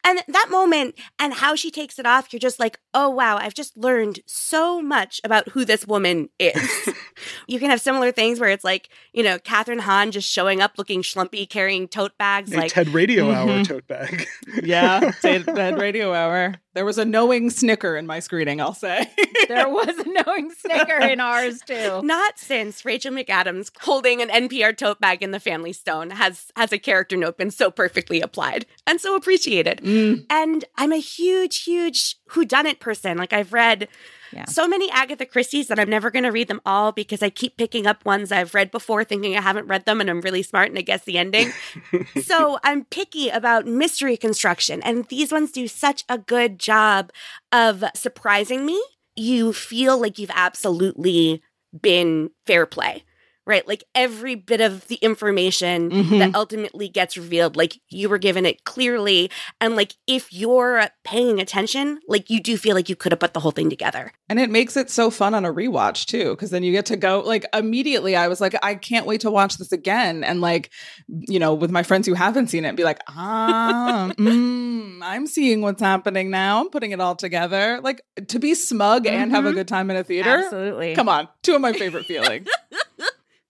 And 0.03 0.21
that 0.27 0.47
moment 0.49 0.95
and 1.19 1.33
how 1.33 1.55
she 1.55 1.71
takes 1.71 1.99
it 1.99 2.05
off, 2.05 2.31
you're 2.31 2.39
just 2.39 2.59
like, 2.59 2.79
oh, 2.93 3.09
wow, 3.09 3.37
I've 3.37 3.53
just 3.53 3.75
learned 3.77 4.19
so 4.25 4.81
much 4.81 5.19
about 5.23 5.49
who 5.49 5.65
this 5.65 5.85
woman 5.87 6.29
is. 6.39 6.89
you 7.47 7.59
can 7.59 7.69
have 7.69 7.81
similar 7.81 8.11
things 8.11 8.39
where 8.39 8.49
it's 8.49 8.63
like, 8.63 8.89
you 9.13 9.23
know, 9.23 9.37
Kathryn 9.39 9.79
Hahn 9.79 10.11
just 10.11 10.29
showing 10.29 10.61
up 10.61 10.73
looking 10.77 11.01
schlumpy, 11.01 11.47
carrying 11.49 11.87
tote 11.87 12.17
bags. 12.17 12.51
A 12.53 12.57
like, 12.57 12.71
TED 12.73 12.89
Radio 12.89 13.31
Hour 13.31 13.47
Mhm. 13.47 13.67
tote 13.67 13.87
bag. 13.87 14.27
Yeah, 14.63 15.11
Ted 15.21 15.45
Ted 15.55 15.79
Radio 15.79 16.13
Hour. 16.13 16.55
There 16.73 16.85
was 16.85 16.97
a 16.97 17.05
knowing 17.05 17.49
snicker 17.49 17.95
in 17.95 18.07
my 18.07 18.19
screening, 18.19 18.59
I'll 18.61 18.73
say. 18.73 19.09
There 19.47 19.69
was 19.69 19.89
a 19.89 20.09
knowing 20.09 20.51
snicker 20.51 20.99
in 20.99 21.19
ours 21.19 21.61
too. 21.65 22.01
not 22.03 22.39
since 22.39 22.83
Rachel 22.85 23.11
McAdams 23.13 23.69
holding 23.81 24.21
an 24.21 24.29
NPR 24.29 24.75
tote 24.75 24.99
bag 24.99 25.21
in 25.21 25.31
the 25.31 25.39
Family 25.39 25.73
Stone 25.73 26.11
has 26.11 26.51
has 26.55 26.71
a 26.71 26.79
character 26.79 27.15
note 27.17 27.37
been 27.37 27.51
so 27.51 27.69
perfectly 27.69 28.21
applied 28.21 28.65
and 28.87 28.99
so 29.01 29.15
appreciated. 29.15 29.62
Mm. 29.65 30.25
And 30.29 30.65
I'm 30.77 30.91
a 30.91 30.97
huge, 30.97 31.63
huge 31.63 32.17
whodunit 32.31 32.79
person. 32.79 33.17
Like 33.17 33.33
I've 33.33 33.53
read 33.53 33.87
Yeah. 34.31 34.45
so 34.45 34.67
many 34.67 34.89
Agatha 34.91 35.25
Christie's 35.25 35.67
that 35.67 35.79
I'm 35.79 35.89
never 35.89 36.09
going 36.11 36.23
to 36.23 36.31
read 36.31 36.47
them 36.47 36.61
all 36.65 36.91
because 36.91 37.21
I 37.21 37.29
keep 37.29 37.55
picking 37.57 37.85
up 37.85 38.03
ones 38.05 38.31
I've 38.31 38.53
read 38.55 38.71
before, 38.71 39.03
thinking 39.03 39.37
I 39.37 39.41
haven't 39.41 39.67
read 39.67 39.85
them, 39.85 40.01
and 40.01 40.09
I'm 40.09 40.21
really 40.21 40.41
smart 40.43 40.69
and 40.69 40.77
I 40.77 40.81
guess 40.81 41.03
the 41.03 41.17
ending. 41.17 41.51
so 42.23 42.57
I'm 42.63 42.85
picky 42.85 43.29
about 43.29 43.67
mystery 43.67 44.17
construction, 44.17 44.81
and 44.83 45.07
these 45.09 45.31
ones 45.31 45.51
do 45.51 45.67
such 45.67 46.03
a 46.09 46.17
good 46.17 46.57
job 46.59 47.11
of 47.51 47.83
surprising 47.95 48.65
me. 48.65 48.81
You 49.15 49.53
feel 49.53 49.99
like 50.01 50.17
you've 50.17 50.31
absolutely 50.33 51.43
been 51.79 52.31
fair 52.47 52.65
play. 52.65 53.03
Right? 53.45 53.67
Like 53.67 53.83
every 53.93 54.35
bit 54.35 54.61
of 54.61 54.87
the 54.87 54.95
information 54.95 55.91
Mhm. 55.91 56.19
that 56.19 56.33
ultimately 56.33 56.87
gets 56.87 57.17
revealed, 57.17 57.57
like 57.57 57.77
you 57.89 58.07
were 58.07 58.17
given 58.17 58.45
it 58.45 58.63
clearly. 58.63 59.29
And 59.59 59.75
like 59.75 59.95
if 60.07 60.31
you're 60.31 60.87
paying 61.03 61.41
attention, 61.41 61.99
like 62.07 62.29
you 62.29 62.39
do 62.39 62.55
feel 62.55 62.73
like 62.73 62.87
you 62.87 62.95
could 62.95 63.11
have 63.11 63.19
put 63.19 63.33
the 63.33 63.41
whole 63.41 63.51
thing 63.51 63.69
together. 63.69 64.13
And 64.29 64.39
it 64.39 64.49
makes 64.49 64.77
it 64.77 64.89
so 64.89 65.09
fun 65.11 65.33
on 65.33 65.43
a 65.43 65.53
rewatch 65.53 66.05
too, 66.05 66.29
because 66.31 66.51
then 66.51 66.63
you 66.63 66.71
get 66.71 66.85
to 66.85 66.95
go 66.95 67.19
like 67.25 67.45
immediately. 67.53 68.15
I 68.15 68.29
was 68.29 68.39
like, 68.39 68.55
I 68.63 68.75
can't 68.75 69.05
wait 69.05 69.19
to 69.21 69.29
watch 69.31 69.57
this 69.57 69.73
again, 69.73 70.23
and 70.23 70.39
like, 70.39 70.69
you 71.09 71.37
know, 71.37 71.53
with 71.53 71.69
my 71.69 71.83
friends 71.83 72.07
who 72.07 72.13
haven't 72.13 72.47
seen 72.47 72.63
it, 72.63 72.77
be 72.77 72.85
like, 72.85 73.01
ah, 73.09 74.09
mm, 74.17 74.99
I'm 75.01 75.27
seeing 75.27 75.61
what's 75.61 75.81
happening 75.81 76.29
now. 76.29 76.61
I'm 76.61 76.69
putting 76.69 76.91
it 76.91 77.01
all 77.01 77.15
together. 77.15 77.79
Like 77.83 78.01
to 78.29 78.39
be 78.39 78.55
smug 78.55 79.05
and 79.05 79.31
have 79.31 79.45
a 79.45 79.51
Mhm. 79.51 79.55
good 79.55 79.67
time 79.67 79.91
in 79.91 79.97
a 79.97 80.03
theater. 80.05 80.29
Absolutely. 80.45 80.95
Come 80.95 81.09
on, 81.09 81.27
two 81.41 81.55
of 81.55 81.61
my 81.61 81.73
favorite 81.73 82.05
feelings. 82.05 82.47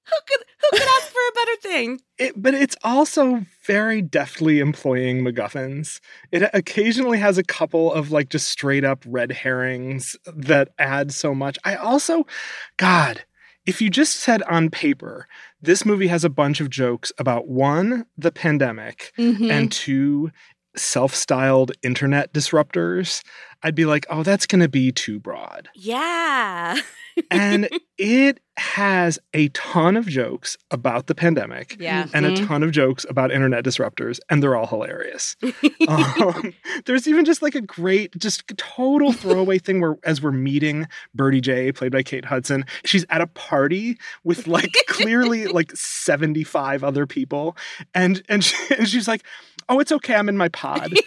Who 0.06 0.20
could 0.28 0.46
who 0.62 0.78
could 0.78 0.88
ask 0.88 1.08
for 1.12 1.18
a 1.18 1.32
better 1.34 1.56
thing? 1.74 2.01
It, 2.18 2.34
but 2.42 2.53
it's 2.53 2.75
also 2.84 3.46
very 3.65 4.01
deftly 4.01 4.60
employing 4.60 5.22
MacGuffins. 5.24 6.00
It 6.32 6.50
occasionally 6.53 7.18
has 7.20 7.38
a 7.38 7.44
couple 7.44 7.92
of 7.92 8.12
like 8.12 8.30
just 8.30 8.48
straight 8.50 8.84
up 8.84 9.03
red 9.08 9.32
herrings 9.32 10.15
that 10.36 10.70
add 10.77 11.12
so 11.13 11.34
much. 11.34 11.58
I 11.63 11.75
also, 11.75 12.25
God, 12.77 13.24
if 13.65 13.82
you 13.82 13.89
just 13.89 14.18
said 14.18 14.44
on 14.44 14.70
paper, 14.70 15.27
this 15.62 15.86
movie 15.86 16.08
has 16.08 16.24
a 16.24 16.30
bunch 16.30 16.60
of 16.60 16.70
jokes 16.70 17.12
about 17.18 17.48
one, 17.48 18.06
the 18.18 18.32
pandemic, 18.32 19.13
Mhm. 19.18 19.50
and 19.51 19.72
two, 19.72 20.32
self 20.75 21.13
styled 21.15 21.72
internet 21.84 22.34
disruptors, 22.34 23.24
I'd 23.62 23.75
be 23.75 23.86
like, 23.86 24.06
oh, 24.10 24.24
that's 24.24 24.46
going 24.46 24.62
to 24.62 24.68
be 24.70 24.92
too 24.92 25.20
broad. 25.20 25.70
Yeah. 25.74 26.77
And 27.32 27.70
it 27.98 28.39
has 28.58 29.18
a 29.34 29.48
ton 29.50 29.96
of 29.96 30.06
jokes 30.08 30.58
about 30.70 31.08
the 31.08 31.15
pandemic 31.15 31.77
Yeah. 31.80 32.08
and 32.13 32.25
a 32.25 32.32
Mhm. 32.32 32.48
ton 32.48 32.63
of 32.63 32.72
jokes 32.72 33.06
about 33.10 33.32
internet 33.32 33.63
disruptors, 33.63 34.20
and 34.30 34.44
they're 34.44 34.56
all 34.56 34.68
hilarious. 34.68 35.36
um, 35.88 36.53
there's 36.86 37.08
even 37.08 37.24
just 37.25 37.42
like 37.42 37.56
a 37.56 37.62
great, 37.62 38.15
just 38.18 38.44
total 38.58 39.12
throwaway 39.12 39.58
thing 39.60 39.80
where, 39.82 39.96
as 40.03 40.22
we're 40.22 40.32
meeting 40.32 40.88
Birdie 41.15 41.42
Jay, 41.42 41.72
played 41.72 41.92
by 41.92 42.03
Kate 42.03 42.25
Hudson, 42.25 42.65
she's 42.86 43.06
at 43.10 43.22
a 43.22 43.27
party 43.27 43.98
with 44.24 44.46
like 44.48 44.75
clearly 44.88 45.46
like 45.48 45.72
75 45.75 46.84
other 46.84 47.08
people, 47.08 47.56
and 47.96 48.22
and, 48.30 48.44
she, 48.44 48.56
and 48.77 48.88
she's 48.88 49.08
like, 49.08 49.24
"Oh, 49.70 49.79
it's 49.79 49.91
okay, 49.91 50.15
I'm 50.15 50.29
in 50.29 50.38
my 50.38 50.50
pod." 50.50 50.93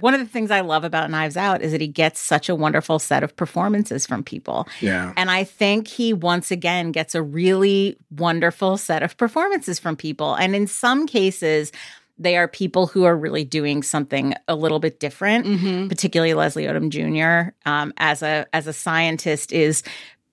One 0.00 0.14
of 0.14 0.20
the 0.20 0.26
things 0.26 0.52
I 0.52 0.60
love 0.60 0.84
about 0.84 1.10
Knives 1.10 1.36
Out 1.36 1.60
is 1.60 1.72
that 1.72 1.80
he 1.80 1.88
gets 1.88 2.20
such 2.20 2.48
a 2.48 2.54
wonderful 2.54 3.00
set 3.00 3.24
of 3.24 3.34
performances 3.34 4.06
from 4.06 4.22
people. 4.22 4.68
yeah, 4.80 5.12
And 5.16 5.28
I 5.28 5.42
think 5.42 5.88
he 5.88 6.12
once 6.12 6.52
again 6.52 6.92
gets 6.92 7.16
a 7.16 7.22
really 7.22 7.96
wonderful 8.16 8.76
set 8.76 9.02
of 9.02 9.16
performances 9.16 9.80
from 9.80 9.96
people. 9.96 10.34
And 10.34 10.54
in 10.54 10.68
some 10.68 11.08
cases, 11.08 11.72
they 12.16 12.36
are 12.36 12.46
people 12.46 12.86
who 12.86 13.04
are 13.04 13.16
really 13.16 13.44
doing 13.44 13.82
something 13.82 14.34
a 14.46 14.54
little 14.54 14.78
bit 14.78 15.00
different. 15.00 15.46
Mhm. 15.46 15.88
Particularly 15.88 16.34
Leslie 16.34 16.64
Odom 16.66 16.90
Jr. 16.90 17.50
Um, 17.68 17.92
as 17.96 18.22
a 18.22 18.46
as 18.52 18.68
a 18.68 18.72
scientist 18.72 19.52
is 19.52 19.82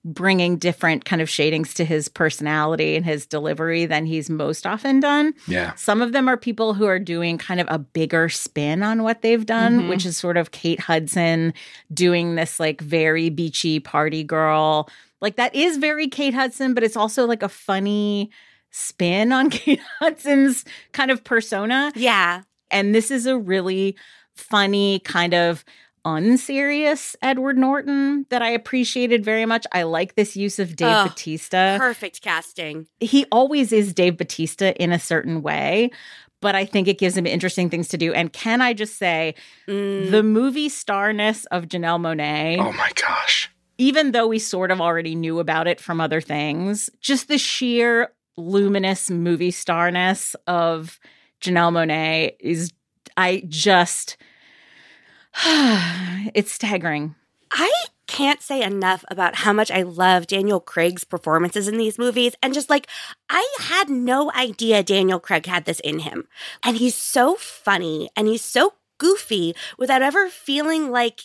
bringing 0.08 0.56
different 0.56 1.04
kind 1.04 1.20
of 1.20 1.28
shadings 1.28 1.74
to 1.74 1.84
his 1.84 2.08
personality 2.08 2.94
and 2.94 3.04
his 3.04 3.26
delivery 3.26 3.86
than 3.86 4.06
he's 4.06 4.30
most 4.30 4.64
often 4.66 5.00
done. 5.00 5.34
yeah, 5.48 5.74
Some 5.74 6.00
of 6.00 6.12
them 6.12 6.28
are 6.28 6.36
people 6.36 6.74
who 6.74 6.86
are 6.86 7.00
doing 7.00 7.38
kind 7.38 7.58
of 7.60 7.66
a 7.68 7.78
bigger 7.80 8.28
spin 8.28 8.84
on 8.84 9.02
what 9.02 9.22
they've 9.22 9.44
done, 9.44 9.80
Mhm. 9.82 9.88
which 9.88 10.06
is 10.06 10.16
sort 10.16 10.36
of 10.36 10.52
Kate 10.52 10.78
Hudson 10.78 11.52
doing 11.92 12.36
this 12.36 12.60
like 12.60 12.80
very 12.80 13.30
beachy 13.30 13.80
party 13.80 14.22
girl. 14.22 14.88
Like 15.20 15.34
that 15.36 15.54
is 15.56 15.76
very 15.76 16.06
Kate 16.06 16.34
Hudson, 16.34 16.72
but 16.72 16.84
it's 16.84 16.96
also 16.96 17.26
like 17.26 17.42
a 17.42 17.48
funny 17.48 18.30
spin 18.70 19.32
on 19.32 19.50
Kate 19.50 19.80
Hudson's 19.98 20.64
kind 20.92 21.10
of 21.10 21.24
persona. 21.24 21.90
yeah. 21.96 22.42
And 22.70 22.94
this 22.94 23.10
is 23.10 23.26
a 23.26 23.36
really 23.38 23.96
funny 24.34 24.98
kind 25.00 25.34
of 25.34 25.64
unserious 26.06 27.16
Edward 27.20 27.58
Norton 27.58 28.24
that 28.30 28.40
I 28.40 28.50
appreciated 28.50 29.24
very 29.24 29.44
much. 29.44 29.66
I 29.72 29.82
like 29.82 30.14
this 30.14 30.36
use 30.36 30.58
of 30.58 30.76
Dave 30.76 30.88
Ugh, 30.88 31.08
Bautista 31.08 31.76
Perfect 31.78 32.22
casting. 32.22 32.86
he 33.00 33.26
always 33.32 33.72
is 33.72 33.92
Dave 33.92 34.16
Bautista 34.16 34.74
in 34.82 34.92
a 34.92 34.98
certain 34.98 35.42
way, 35.42 35.90
but 36.40 36.54
I 36.54 36.64
think 36.64 36.86
it 36.88 36.98
gives 36.98 37.16
him 37.16 37.26
interesting 37.26 37.68
things 37.68 37.88
to 37.88 37.98
do. 37.98 38.12
And 38.14 38.32
can 38.32 38.62
I 38.62 38.72
just 38.72 38.96
say, 38.98 39.34
Mm. 39.68 40.10
the 40.12 40.22
movie 40.22 40.68
starness 40.68 41.44
of 41.46 41.64
Janelle 41.64 42.00
Monáe, 42.00 42.58
oh 42.58 42.72
my 42.72 42.90
gosh, 42.94 43.50
even 43.78 44.12
though 44.12 44.28
we 44.28 44.38
sort 44.38 44.70
of 44.70 44.80
already 44.80 45.14
knew 45.14 45.40
about 45.40 45.66
it 45.66 45.80
from 45.80 46.00
other 46.00 46.20
things, 46.20 46.88
just 47.00 47.26
the 47.28 47.36
sheer 47.38 48.12
luminous 48.36 49.10
movie 49.10 49.50
starness 49.50 50.36
of 50.46 51.00
Janelle 51.40 51.72
Monáe 51.72 52.36
is, 52.38 52.72
I 53.16 53.42
just, 53.48 54.16
it's 56.36 56.52
staggering. 56.52 57.14
I 57.50 57.72
can't 58.06 58.42
say 58.42 58.62
enough 58.62 59.04
about 59.08 59.36
how 59.36 59.54
much 59.54 59.70
I 59.70 59.82
love 59.82 60.26
Daniel 60.26 60.60
Craig's 60.60 61.02
performances 61.02 61.66
in 61.66 61.78
these 61.78 61.98
movies. 61.98 62.34
And 62.42 62.52
just 62.52 62.68
like, 62.68 62.86
I 63.30 63.48
had 63.58 63.88
no 63.88 64.30
idea 64.32 64.82
Daniel 64.82 65.18
Craig 65.18 65.46
had 65.46 65.64
this 65.64 65.80
in 65.80 66.00
him. 66.00 66.28
And 66.62 66.76
he's 66.76 66.94
so 66.94 67.36
funny 67.36 68.10
and 68.14 68.28
he's 68.28 68.44
so 68.44 68.74
goofy 68.98 69.56
without 69.78 70.02
ever 70.02 70.28
feeling 70.28 70.90
like 70.90 71.22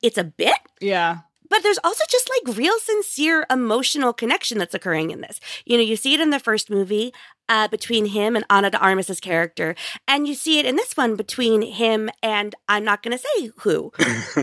it's 0.00 0.16
a 0.18 0.24
bit. 0.24 0.58
Yeah. 0.80 1.18
But 1.52 1.62
there's 1.62 1.78
also 1.84 2.02
just 2.08 2.30
like 2.30 2.56
real 2.56 2.78
sincere 2.78 3.44
emotional 3.50 4.14
connection 4.14 4.56
that's 4.56 4.72
occurring 4.72 5.10
in 5.10 5.20
this. 5.20 5.38
You 5.66 5.76
know, 5.76 5.82
you 5.82 5.96
see 5.96 6.14
it 6.14 6.20
in 6.20 6.30
the 6.30 6.40
first 6.40 6.70
movie 6.70 7.12
uh, 7.46 7.68
between 7.68 8.06
him 8.06 8.34
and 8.36 8.46
Ana 8.48 8.70
de 8.70 8.78
Armas's 8.78 9.20
character, 9.20 9.74
and 10.08 10.26
you 10.26 10.32
see 10.32 10.58
it 10.58 10.64
in 10.64 10.76
this 10.76 10.96
one 10.96 11.14
between 11.14 11.60
him 11.60 12.08
and 12.22 12.54
I'm 12.70 12.84
not 12.84 13.02
going 13.02 13.18
to 13.18 13.22
say 13.22 13.50
who. 13.58 13.92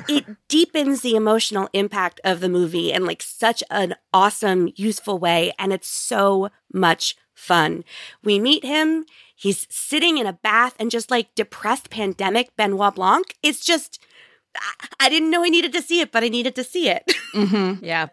it 0.08 0.24
deepens 0.50 1.02
the 1.02 1.16
emotional 1.16 1.68
impact 1.74 2.22
of 2.24 2.42
the 2.42 2.50
movie 2.50 2.92
in 2.92 3.08
like 3.08 3.24
such 3.24 3.64
an 3.72 3.96
awesome, 4.14 4.72
useful 4.76 5.18
way, 5.18 5.52
and 5.58 5.74
it's 5.74 5.90
so 5.90 6.50
much 6.72 7.16
fun. 7.34 7.86
We 8.24 8.38
meet 8.38 8.64
him. 8.64 9.06
He's 9.36 9.66
sitting 9.72 10.20
in 10.20 10.28
a 10.28 10.34
bath 10.34 10.76
and 10.80 10.92
just 10.92 11.10
like 11.10 11.34
depressed 11.34 11.90
pandemic 11.90 12.56
Benoit 12.56 12.94
Blanc. 12.94 13.34
It's 13.42 13.66
just. 13.66 14.00
I- 14.58 14.88
I 15.02 15.10
didn't 15.10 15.30
know 15.32 15.44
I 15.44 15.50
needed 15.50 15.74
to 15.74 15.82
see 15.82 16.02
it, 16.02 16.12
but 16.12 16.24
I 16.24 16.28
needed 16.30 16.56
to 16.56 16.64
see 16.64 16.90
it. 16.90 17.04
Mm-hmm. 17.36 17.86
Yeah. 17.86 18.08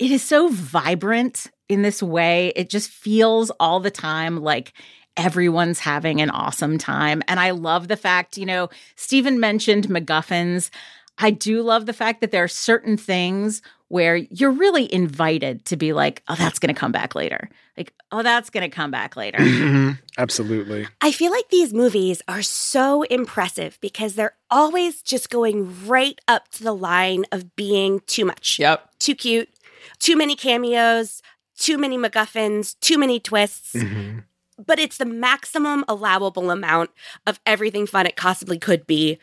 It 0.00 0.10
is 0.10 0.24
so 0.24 0.48
vibrant 0.48 1.46
in 1.68 1.82
this 1.82 2.02
way. 2.02 2.52
It 2.56 2.68
just 2.68 2.90
feels 2.90 3.50
all 3.60 3.78
the 3.78 3.92
time 3.92 4.42
like 4.42 4.72
everyone's 5.16 5.78
having 5.78 6.20
an 6.20 6.30
awesome 6.30 6.78
time. 6.78 7.22
And 7.28 7.38
I 7.38 7.50
love 7.50 7.86
the 7.86 7.96
fact, 7.96 8.36
you 8.36 8.44
know, 8.46 8.68
Stephen 8.96 9.38
mentioned 9.38 9.86
MacGuffins. 9.88 10.70
I 11.18 11.30
do 11.30 11.62
love 11.62 11.86
the 11.86 11.92
fact 11.92 12.20
that 12.22 12.32
there 12.32 12.42
are 12.42 12.48
certain 12.48 12.96
things 12.96 13.62
where 13.90 14.14
you're 14.16 14.52
really 14.52 14.92
invited 14.94 15.64
to 15.64 15.76
be 15.76 15.92
like, 15.92 16.22
oh, 16.28 16.36
that's 16.36 16.60
going 16.60 16.72
to 16.72 16.78
come 16.78 16.92
back 16.92 17.16
later. 17.16 17.50
Like, 17.76 17.92
oh, 18.12 18.22
that's 18.22 18.48
going 18.48 18.62
to 18.62 18.74
come 18.74 18.90
back 18.92 19.16
later. 19.16 19.38
Mhm. 19.40 19.98
absolutely. 20.16 20.86
I 21.00 21.10
feel 21.10 21.32
like 21.32 21.48
these 21.48 21.74
movies 21.74 22.22
are 22.28 22.40
so 22.42 23.02
impressive 23.02 23.78
because 23.80 24.14
they're 24.14 24.36
always 24.48 25.02
just 25.02 25.28
going 25.28 25.86
right 25.88 26.18
up 26.28 26.48
to 26.52 26.62
the 26.62 26.72
line 26.74 27.24
of 27.32 27.56
being 27.56 28.00
too 28.06 28.24
much. 28.24 28.58
Yep. 28.60 28.88
Too 29.00 29.14
cute, 29.16 29.48
too 29.98 30.16
many 30.16 30.36
cameos, 30.36 31.20
too 31.58 31.76
many 31.76 31.98
MacGuffins, 31.98 32.78
too 32.80 32.96
many 32.96 33.18
twists. 33.20 33.74
Mhm. 33.74 34.22
but 34.66 34.78
it's 34.78 34.98
the 34.98 35.06
maximum 35.06 35.86
allowable 35.88 36.50
amount 36.50 36.90
of 37.26 37.40
everything 37.46 37.86
fun 37.86 38.04
it 38.04 38.14
possibly 38.14 38.58
could 38.58 38.86
be 38.86 39.18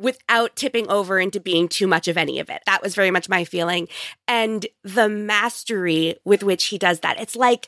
without 0.00 0.56
tipping 0.56 0.88
over 0.88 1.20
into 1.20 1.38
being 1.38 1.68
too 1.68 1.86
much 1.86 2.08
of 2.08 2.16
any 2.16 2.40
of 2.40 2.48
it. 2.48 2.62
That 2.66 2.82
was 2.82 2.94
very 2.94 3.10
much 3.10 3.28
my 3.28 3.44
feeling. 3.44 3.86
And 4.26 4.66
the 4.82 5.08
mastery 5.08 6.16
with 6.24 6.42
which 6.42 6.66
he 6.66 6.78
does 6.78 7.00
that. 7.00 7.20
It's 7.20 7.36
like 7.36 7.66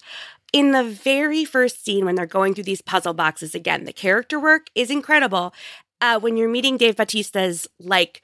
in 0.52 0.72
the 0.72 0.82
very 0.82 1.44
first 1.44 1.84
scene 1.84 2.04
when 2.04 2.14
they're 2.14 2.26
going 2.26 2.54
through 2.54 2.64
these 2.64 2.82
puzzle 2.82 3.14
boxes 3.14 3.54
again, 3.54 3.84
the 3.84 3.92
character 3.92 4.40
work 4.40 4.68
is 4.74 4.90
incredible. 4.90 5.54
Uh, 6.00 6.18
when 6.18 6.36
you're 6.36 6.48
meeting 6.48 6.76
Dave 6.76 6.96
Bautista's 6.96 7.68
like 7.78 8.22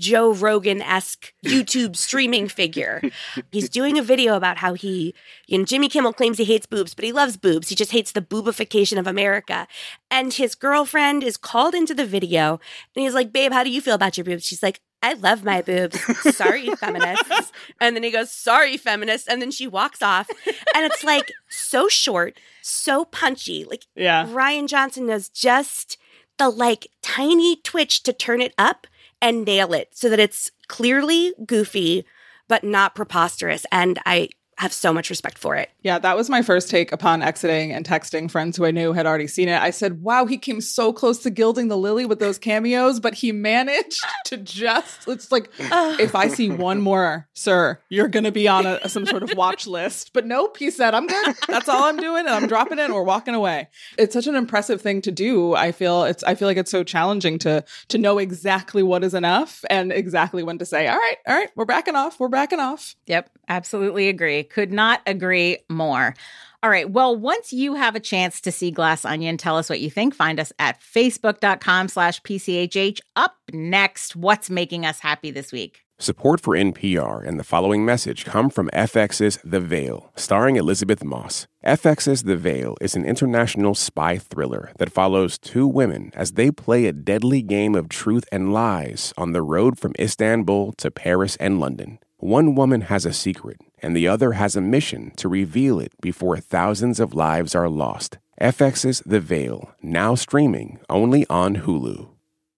Joe 0.00 0.32
Rogan 0.32 0.80
esque 0.80 1.32
YouTube 1.44 1.94
streaming 1.94 2.48
figure. 2.48 3.02
He's 3.52 3.68
doing 3.68 3.98
a 3.98 4.02
video 4.02 4.34
about 4.34 4.56
how 4.58 4.74
he, 4.74 5.14
you 5.46 5.58
know, 5.58 5.64
Jimmy 5.64 5.88
Kimmel 5.88 6.14
claims 6.14 6.38
he 6.38 6.44
hates 6.44 6.66
boobs, 6.66 6.94
but 6.94 7.04
he 7.04 7.12
loves 7.12 7.36
boobs. 7.36 7.68
He 7.68 7.74
just 7.74 7.92
hates 7.92 8.12
the 8.12 8.22
boobification 8.22 8.98
of 8.98 9.06
America. 9.06 9.68
And 10.10 10.32
his 10.32 10.54
girlfriend 10.54 11.22
is 11.22 11.36
called 11.36 11.74
into 11.74 11.94
the 11.94 12.06
video 12.06 12.58
and 12.96 13.04
he's 13.04 13.14
like, 13.14 13.32
Babe, 13.32 13.52
how 13.52 13.62
do 13.62 13.70
you 13.70 13.80
feel 13.82 13.94
about 13.94 14.16
your 14.16 14.24
boobs? 14.24 14.46
She's 14.46 14.62
like, 14.62 14.80
I 15.02 15.12
love 15.14 15.44
my 15.44 15.62
boobs. 15.62 15.98
Sorry, 16.36 16.68
feminists. 16.76 17.52
And 17.80 17.94
then 17.94 18.02
he 18.02 18.10
goes, 18.10 18.30
Sorry, 18.32 18.76
feminists. 18.76 19.28
And 19.28 19.40
then 19.40 19.50
she 19.50 19.66
walks 19.66 20.02
off. 20.02 20.28
And 20.74 20.84
it's 20.84 21.04
like 21.04 21.30
so 21.48 21.88
short, 21.88 22.38
so 22.62 23.04
punchy. 23.04 23.64
Like, 23.64 23.84
Yeah. 23.94 24.26
Rian 24.26 24.66
Johnson 24.66 25.06
knows 25.06 25.28
just 25.28 25.98
the 26.38 26.48
like 26.48 26.86
tiny 27.02 27.56
twitch 27.56 28.02
to 28.04 28.14
turn 28.14 28.40
it 28.40 28.54
up 28.56 28.86
and 29.20 29.44
nail 29.44 29.72
it 29.72 29.88
so 29.92 30.08
that 30.08 30.20
it's 30.20 30.50
clearly 30.68 31.34
goofy, 31.46 32.04
but 32.48 32.64
not 32.64 32.94
preposterous. 32.94 33.66
And 33.70 33.98
I 34.06 34.30
have 34.60 34.74
so 34.74 34.92
much 34.92 35.08
respect 35.08 35.38
for 35.38 35.56
it. 35.56 35.70
Yeah, 35.80 35.98
that 35.98 36.18
was 36.18 36.28
my 36.28 36.42
first 36.42 36.68
take 36.68 36.92
upon 36.92 37.22
exiting 37.22 37.72
and 37.72 37.82
texting 37.82 38.30
friends 38.30 38.58
who 38.58 38.66
I 38.66 38.70
knew 38.72 38.92
had 38.92 39.06
already 39.06 39.26
seen 39.26 39.48
it. 39.48 39.58
I 39.58 39.70
said, 39.70 40.02
wow, 40.02 40.26
he 40.26 40.36
came 40.36 40.60
so 40.60 40.92
close 40.92 41.20
to 41.20 41.30
gilding 41.30 41.68
the 41.68 41.78
lily 41.78 42.04
with 42.04 42.18
those 42.18 42.36
cameos, 42.36 43.00
but 43.00 43.14
he 43.14 43.32
managed 43.32 44.04
to 44.26 44.36
just, 44.36 45.08
it's 45.08 45.32
like, 45.32 45.50
if 45.58 46.14
I 46.14 46.28
see 46.28 46.50
one 46.50 46.82
more, 46.82 47.26
sir, 47.32 47.80
you're 47.88 48.06
going 48.08 48.24
to 48.24 48.32
be 48.32 48.48
on 48.48 48.66
a, 48.66 48.86
some 48.86 49.06
sort 49.06 49.22
of 49.22 49.34
watch 49.34 49.66
list. 49.66 50.12
But 50.12 50.26
nope, 50.26 50.58
he 50.58 50.70
said, 50.70 50.92
I'm 50.92 51.06
good. 51.06 51.36
That's 51.48 51.70
all 51.70 51.84
I'm 51.84 51.96
doing. 51.96 52.26
And 52.26 52.28
I'm 52.28 52.46
dropping 52.46 52.78
it 52.78 52.84
and 52.84 52.94
we're 52.94 53.02
walking 53.02 53.34
away. 53.34 53.68
It's 53.96 54.12
such 54.12 54.26
an 54.26 54.34
impressive 54.34 54.82
thing 54.82 55.00
to 55.02 55.10
do. 55.10 55.54
I 55.54 55.72
feel 55.72 56.04
it's, 56.04 56.22
I 56.24 56.34
feel 56.34 56.48
like 56.48 56.58
it's 56.58 56.70
so 56.70 56.84
challenging 56.84 57.38
to, 57.38 57.64
to 57.88 57.96
know 57.96 58.18
exactly 58.18 58.82
what 58.82 59.04
is 59.04 59.14
enough 59.14 59.64
and 59.70 59.90
exactly 59.90 60.42
when 60.42 60.58
to 60.58 60.66
say, 60.66 60.86
all 60.86 60.98
right, 60.98 61.16
all 61.26 61.34
right, 61.34 61.50
we're 61.56 61.64
backing 61.64 61.96
off. 61.96 62.20
We're 62.20 62.28
backing 62.28 62.60
off. 62.60 62.94
Yep, 63.06 63.30
absolutely 63.50 64.08
agree. 64.08 64.42
Could 64.44 64.72
not 64.72 65.02
agree 65.06 65.58
more. 65.68 66.14
All 66.62 66.70
right. 66.70 66.90
Well, 66.90 67.16
once 67.16 67.52
you 67.52 67.74
have 67.74 67.96
a 67.96 68.00
chance 68.00 68.40
to 68.42 68.52
see 68.52 68.70
Glass 68.70 69.04
Onion, 69.04 69.38
tell 69.38 69.56
us 69.56 69.70
what 69.70 69.80
you 69.80 69.90
think. 69.90 70.14
Find 70.14 70.38
us 70.38 70.52
at 70.58 70.80
facebook.com 70.80 71.88
slash 71.88 72.20
PCHH. 72.22 73.00
Up 73.16 73.36
next, 73.52 74.14
what's 74.14 74.50
making 74.50 74.84
us 74.84 75.00
happy 75.00 75.30
this 75.30 75.52
week? 75.52 75.84
Support 75.98 76.40
for 76.40 76.54
NPR 76.54 77.26
and 77.26 77.38
the 77.38 77.44
following 77.44 77.84
message 77.84 78.24
come 78.24 78.48
from 78.48 78.70
FX's 78.72 79.38
The 79.44 79.60
Veil, 79.60 80.10
starring 80.16 80.56
Elisabeth 80.56 81.04
Moss. 81.04 81.46
FX's 81.62 82.22
The 82.22 82.36
Veil 82.36 82.76
is 82.80 82.94
an 82.94 83.04
international 83.04 83.74
spy 83.74 84.16
thriller 84.16 84.72
that 84.78 84.92
follows 84.92 85.36
two 85.36 85.66
women 85.66 86.10
as 86.14 86.32
they 86.32 86.50
play 86.50 86.86
a 86.86 86.92
deadly 86.94 87.42
game 87.42 87.74
of 87.74 87.90
truth 87.90 88.24
and 88.32 88.50
lies 88.50 89.12
on 89.18 89.32
the 89.32 89.42
road 89.42 89.78
from 89.78 89.92
Istanbul 89.98 90.72
to 90.72 90.90
Paris 90.90 91.36
and 91.36 91.60
London. 91.60 91.98
One 92.20 92.54
woman 92.54 92.82
has 92.82 93.06
a 93.06 93.14
secret, 93.14 93.62
and 93.78 93.96
the 93.96 94.06
other 94.06 94.32
has 94.32 94.54
a 94.54 94.60
mission 94.60 95.12
to 95.16 95.26
reveal 95.26 95.80
it 95.80 95.94
before 96.02 96.36
thousands 96.36 97.00
of 97.00 97.14
lives 97.14 97.54
are 97.54 97.70
lost. 97.70 98.18
FX's 98.38 99.00
The 99.06 99.20
Veil, 99.20 99.74
now 99.82 100.14
streaming 100.16 100.80
only 100.90 101.24
on 101.30 101.56
Hulu. 101.56 102.10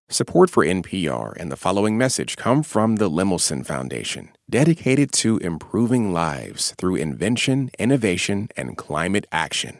Support 0.09 0.51
for 0.51 0.67
NPR 0.67 1.37
and 1.37 1.53
the 1.53 1.57
following 1.57 1.97
message 1.97 2.37
come 2.37 2.65
from 2.65 2.97
the 2.97 3.09
Lemelson 3.09 3.65
Foundation, 3.65 4.31
dedicated 4.51 5.13
to 5.13 5.39
improving 5.39 6.13
lives 6.13 6.75
through 6.77 6.97
invention, 6.97 7.71
innovation, 7.79 8.49
and 8.57 8.77
climate 8.77 9.29
action. 9.31 9.79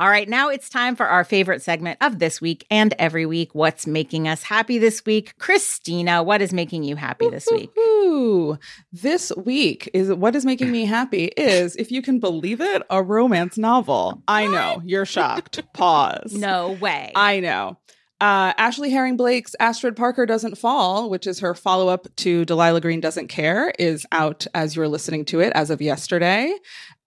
All 0.00 0.08
right, 0.08 0.28
now 0.28 0.48
it's 0.48 0.68
time 0.68 0.94
for 0.94 1.06
our 1.06 1.24
favorite 1.24 1.60
segment 1.60 1.98
of 2.00 2.20
this 2.20 2.40
week 2.40 2.64
and 2.70 2.94
every 3.00 3.26
week. 3.26 3.52
What's 3.52 3.84
making 3.84 4.28
us 4.28 4.44
happy 4.44 4.78
this 4.78 5.04
week? 5.04 5.36
Christina, 5.38 6.22
what 6.22 6.40
is 6.40 6.52
making 6.52 6.84
you 6.84 6.94
happy 6.94 7.28
this 7.28 7.48
week? 7.50 7.76
Ooh, 7.76 8.56
this 8.92 9.32
week 9.36 9.90
is 9.92 10.12
what 10.12 10.36
is 10.36 10.44
making 10.44 10.70
me 10.70 10.84
happy 10.84 11.24
is, 11.36 11.74
if 11.74 11.90
you 11.90 12.00
can 12.00 12.20
believe 12.20 12.60
it, 12.60 12.82
a 12.90 13.02
romance 13.02 13.58
novel. 13.58 14.22
I 14.28 14.46
know 14.46 14.80
you're 14.84 15.04
shocked. 15.04 15.60
Pause. 15.72 16.32
No 16.34 16.78
way. 16.80 17.10
I 17.16 17.40
know. 17.40 17.78
Uh, 18.20 18.52
Ashley 18.58 18.90
Herring 18.90 19.16
Blake's 19.16 19.54
Astrid 19.60 19.94
Parker 19.94 20.26
Doesn't 20.26 20.58
Fall, 20.58 21.08
which 21.08 21.24
is 21.24 21.38
her 21.38 21.54
follow 21.54 21.86
up 21.88 22.08
to 22.16 22.44
Delilah 22.44 22.80
Green 22.80 23.00
Doesn't 23.00 23.28
Care, 23.28 23.72
is 23.78 24.04
out 24.10 24.44
as 24.54 24.74
you're 24.74 24.88
listening 24.88 25.24
to 25.26 25.38
it 25.38 25.52
as 25.54 25.70
of 25.70 25.80
yesterday. 25.80 26.52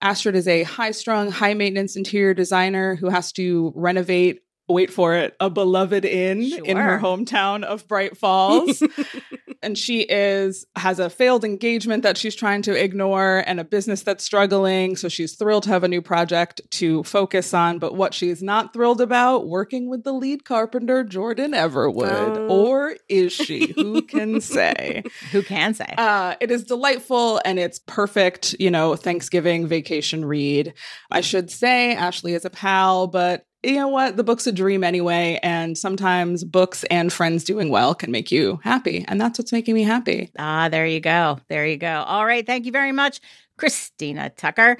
Astrid 0.00 0.34
is 0.34 0.48
a 0.48 0.62
high 0.62 0.92
strung, 0.92 1.30
high 1.30 1.52
maintenance 1.52 1.96
interior 1.96 2.32
designer 2.32 2.94
who 2.94 3.10
has 3.10 3.30
to 3.32 3.74
renovate, 3.76 4.40
wait 4.72 4.90
for 4.92 5.14
it, 5.14 5.36
a 5.40 5.48
beloved 5.50 6.04
inn 6.04 6.42
in 6.64 6.76
her 6.76 6.98
hometown 6.98 7.62
of 7.64 7.86
Bright 7.88 8.16
Falls. 8.16 8.82
and 9.62 9.78
she 9.78 10.00
is 10.02 10.66
has 10.74 10.98
a 10.98 11.08
failed 11.08 11.44
engagement 11.44 12.02
that 12.02 12.16
she's 12.16 12.34
trying 12.34 12.62
to 12.62 12.72
ignore 12.72 13.44
and 13.46 13.60
a 13.60 13.64
business 13.64 14.02
that's 14.02 14.24
struggling 14.24 14.96
so 14.96 15.08
she's 15.08 15.36
thrilled 15.36 15.62
to 15.62 15.68
have 15.70 15.84
a 15.84 15.88
new 15.88 16.02
project 16.02 16.60
to 16.70 17.04
focus 17.04 17.54
on 17.54 17.78
but 17.78 17.94
what 17.94 18.12
she's 18.12 18.42
not 18.42 18.72
thrilled 18.72 19.00
about 19.00 19.46
working 19.46 19.88
with 19.88 20.02
the 20.02 20.12
lead 20.12 20.44
carpenter 20.44 21.04
jordan 21.04 21.52
everwood 21.52 22.36
Oh. 22.36 22.48
or 22.48 22.96
is 23.08 23.32
she 23.32 23.72
who 23.76 24.02
can 24.02 24.40
say 24.40 25.04
Who 25.30 25.42
can 25.42 25.74
say? 25.74 25.94
uh, 25.96 26.34
it 26.40 26.50
is 26.50 26.64
delightful 26.64 27.40
and 27.44 27.58
it's 27.60 27.78
perfect, 27.86 28.56
you 28.58 28.70
know, 28.70 28.96
Thanksgiving 28.96 29.66
vacation 29.68 30.24
read. 30.24 30.74
I 31.10 31.20
should 31.20 31.50
say 31.50 31.94
Ashley 31.94 32.34
is 32.34 32.44
a 32.44 32.50
pal, 32.50 33.06
but 33.06 33.44
you 33.62 33.76
know 33.76 33.88
what? 33.88 34.16
The 34.16 34.24
book's 34.24 34.46
a 34.46 34.52
dream 34.52 34.82
anyway. 34.82 35.38
And 35.42 35.76
sometimes 35.78 36.44
books 36.44 36.84
and 36.84 37.12
friends 37.12 37.44
doing 37.44 37.68
well 37.68 37.94
can 37.94 38.10
make 38.10 38.32
you 38.32 38.60
happy. 38.62 39.04
And 39.08 39.20
that's 39.20 39.38
what's 39.38 39.52
making 39.52 39.74
me 39.74 39.82
happy. 39.82 40.30
Ah, 40.38 40.68
there 40.68 40.86
you 40.86 41.00
go. 41.00 41.38
There 41.48 41.66
you 41.66 41.76
go. 41.76 42.02
All 42.06 42.26
right. 42.26 42.46
Thank 42.46 42.66
you 42.66 42.72
very 42.72 42.92
much, 42.92 43.20
Christina 43.56 44.30
Tucker. 44.30 44.76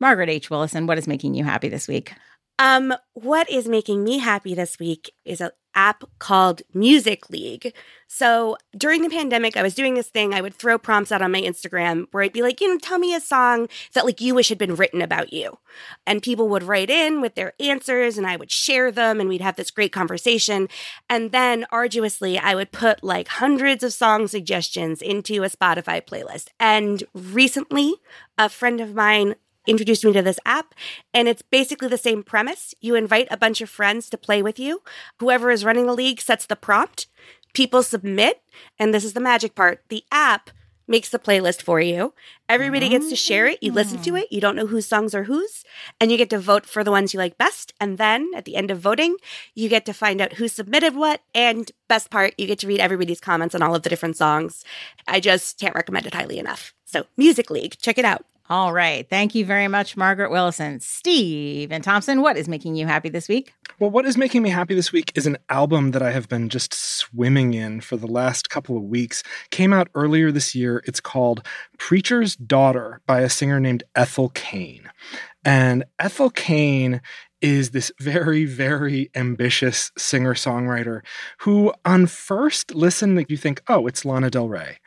Margaret 0.00 0.28
H. 0.28 0.50
Willison, 0.50 0.86
what 0.86 0.98
is 0.98 1.08
making 1.08 1.34
you 1.34 1.44
happy 1.44 1.68
this 1.68 1.88
week? 1.88 2.12
Um, 2.58 2.94
what 3.14 3.48
is 3.50 3.68
making 3.68 4.04
me 4.04 4.18
happy 4.18 4.54
this 4.54 4.78
week 4.78 5.12
is 5.24 5.40
an 5.40 5.50
app 5.74 6.04
called 6.18 6.62
Music 6.74 7.30
League. 7.30 7.74
So 8.10 8.56
during 8.76 9.02
the 9.02 9.10
pandemic, 9.10 9.56
I 9.56 9.62
was 9.62 9.74
doing 9.74 9.94
this 9.94 10.08
thing. 10.08 10.32
I 10.32 10.40
would 10.40 10.54
throw 10.54 10.78
prompts 10.78 11.12
out 11.12 11.20
on 11.20 11.30
my 11.30 11.42
Instagram 11.42 12.06
where 12.10 12.22
I'd 12.22 12.32
be 12.32 12.40
like, 12.40 12.60
you 12.60 12.68
know, 12.68 12.78
tell 12.78 12.98
me 12.98 13.14
a 13.14 13.20
song 13.20 13.68
that 13.92 14.06
like 14.06 14.20
you 14.22 14.34
wish 14.34 14.48
had 14.48 14.56
been 14.56 14.76
written 14.76 15.02
about 15.02 15.30
you. 15.32 15.58
And 16.06 16.22
people 16.22 16.48
would 16.48 16.62
write 16.62 16.88
in 16.88 17.20
with 17.20 17.34
their 17.34 17.52
answers 17.60 18.16
and 18.16 18.26
I 18.26 18.36
would 18.36 18.50
share 18.50 18.90
them 18.90 19.20
and 19.20 19.28
we'd 19.28 19.42
have 19.42 19.56
this 19.56 19.70
great 19.70 19.92
conversation. 19.92 20.68
And 21.10 21.32
then 21.32 21.66
arduously, 21.70 22.38
I 22.38 22.54
would 22.54 22.72
put 22.72 23.04
like 23.04 23.28
hundreds 23.28 23.84
of 23.84 23.92
song 23.92 24.26
suggestions 24.26 25.02
into 25.02 25.44
a 25.44 25.50
Spotify 25.50 26.00
playlist. 26.02 26.48
And 26.58 27.04
recently, 27.12 27.96
a 28.38 28.48
friend 28.48 28.80
of 28.80 28.94
mine 28.94 29.34
introduced 29.68 30.04
me 30.04 30.14
to 30.14 30.22
this 30.22 30.40
app 30.46 30.74
and 31.12 31.28
it's 31.28 31.42
basically 31.42 31.88
the 31.88 31.98
same 31.98 32.22
premise. 32.22 32.74
You 32.80 32.94
invite 32.94 33.28
a 33.30 33.36
bunch 33.36 33.60
of 33.60 33.68
friends 33.68 34.08
to 34.10 34.18
play 34.18 34.42
with 34.42 34.58
you. 34.58 34.82
Whoever 35.20 35.50
is 35.50 35.64
running 35.64 35.86
the 35.86 35.92
league 35.92 36.20
sets 36.20 36.46
the 36.46 36.56
prompt. 36.56 37.06
People 37.58 37.82
submit, 37.82 38.40
and 38.78 38.94
this 38.94 39.02
is 39.02 39.14
the 39.14 39.20
magic 39.20 39.56
part. 39.56 39.82
The 39.88 40.04
app 40.12 40.50
makes 40.86 41.08
the 41.08 41.18
playlist 41.18 41.60
for 41.60 41.80
you. 41.80 42.14
Everybody 42.48 42.88
gets 42.88 43.08
to 43.08 43.16
share 43.16 43.48
it. 43.48 43.60
You 43.60 43.72
listen 43.72 44.00
to 44.02 44.12
ah. 44.12 44.20
it. 44.20 44.28
You 44.30 44.40
don't 44.40 44.54
know 44.54 44.68
whose 44.68 44.86
songs 44.86 45.12
are 45.12 45.24
whose, 45.24 45.64
and 46.00 46.12
you 46.12 46.16
get 46.16 46.30
to 46.30 46.38
vote 46.38 46.66
for 46.66 46.84
the 46.84 46.92
ones 46.92 47.12
you 47.12 47.18
like 47.18 47.36
best. 47.36 47.72
And 47.80 47.98
then 47.98 48.30
at 48.36 48.44
the 48.44 48.54
end 48.54 48.70
of 48.70 48.78
voting, 48.78 49.16
you 49.56 49.68
get 49.68 49.84
to 49.86 49.92
find 49.92 50.20
out 50.20 50.34
who 50.34 50.46
submitted 50.46 50.94
what. 50.94 51.20
And 51.34 51.72
best 51.88 52.10
part, 52.10 52.32
you 52.38 52.46
get 52.46 52.60
to 52.60 52.68
read 52.68 52.78
everybody's 52.78 53.18
comments 53.18 53.56
on 53.56 53.62
all 53.62 53.74
of 53.74 53.82
the 53.82 53.90
different 53.90 54.16
songs. 54.16 54.64
I 55.08 55.18
just 55.18 55.58
can't 55.58 55.74
recommend 55.74 56.06
it 56.06 56.14
highly 56.14 56.38
enough. 56.38 56.72
So, 56.84 57.06
Music 57.16 57.50
League, 57.50 57.76
check 57.80 57.98
it 57.98 58.04
out. 58.04 58.24
All 58.50 58.72
right. 58.72 59.06
Thank 59.10 59.34
you 59.34 59.44
very 59.44 59.68
much, 59.68 59.94
Margaret 59.94 60.30
Willison. 60.30 60.80
Stephen 60.80 61.82
Thompson, 61.82 62.22
what 62.22 62.38
is 62.38 62.48
making 62.48 62.76
you 62.76 62.86
happy 62.86 63.10
this 63.10 63.28
week? 63.28 63.52
Well, 63.78 63.90
what 63.90 64.06
is 64.06 64.16
making 64.16 64.42
me 64.42 64.48
happy 64.48 64.74
this 64.74 64.90
week 64.90 65.12
is 65.14 65.26
an 65.26 65.36
album 65.50 65.90
that 65.90 66.00
I 66.00 66.12
have 66.12 66.30
been 66.30 66.48
just 66.48 66.72
swimming 66.72 67.52
in 67.52 67.82
for 67.82 67.96
the 67.96 68.06
last 68.06 68.48
couple 68.48 68.78
of 68.78 68.84
weeks. 68.84 69.22
Came 69.50 69.74
out 69.74 69.88
earlier 69.94 70.32
this 70.32 70.54
year. 70.54 70.82
It's 70.86 71.00
called 71.00 71.46
Preacher's 71.76 72.36
Daughter 72.36 73.02
by 73.06 73.20
a 73.20 73.28
singer 73.28 73.60
named 73.60 73.82
Ethel 73.94 74.30
Cain. 74.30 74.90
And 75.44 75.84
Ethel 75.98 76.30
Cain 76.30 77.02
is 77.40 77.70
this 77.70 77.92
very, 78.00 78.44
very 78.44 79.10
ambitious 79.14 79.92
singer 79.96 80.34
songwriter 80.34 81.02
who, 81.38 81.72
on 81.84 82.06
first 82.06 82.74
listen, 82.74 83.24
you 83.28 83.36
think, 83.36 83.62
oh, 83.68 83.86
it's 83.86 84.04
Lana 84.04 84.30
Del 84.30 84.48
Rey. 84.48 84.78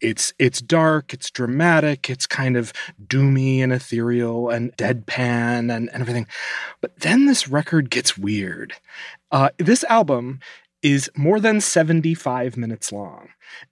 It's 0.00 0.32
it's 0.38 0.60
dark, 0.60 1.12
it's 1.12 1.30
dramatic, 1.30 2.10
it's 2.10 2.26
kind 2.26 2.56
of 2.56 2.72
doomy 3.06 3.62
and 3.62 3.72
ethereal 3.72 4.50
and 4.50 4.76
deadpan 4.76 5.74
and, 5.74 5.90
and 5.90 5.90
everything. 5.90 6.26
But 6.80 6.98
then 7.00 7.26
this 7.26 7.48
record 7.48 7.90
gets 7.90 8.18
weird. 8.18 8.74
Uh, 9.30 9.50
this 9.58 9.84
album 9.84 10.40
is 10.82 11.10
more 11.16 11.40
than 11.40 11.60
75 11.60 12.56
minutes 12.56 12.90
long, 12.90 13.28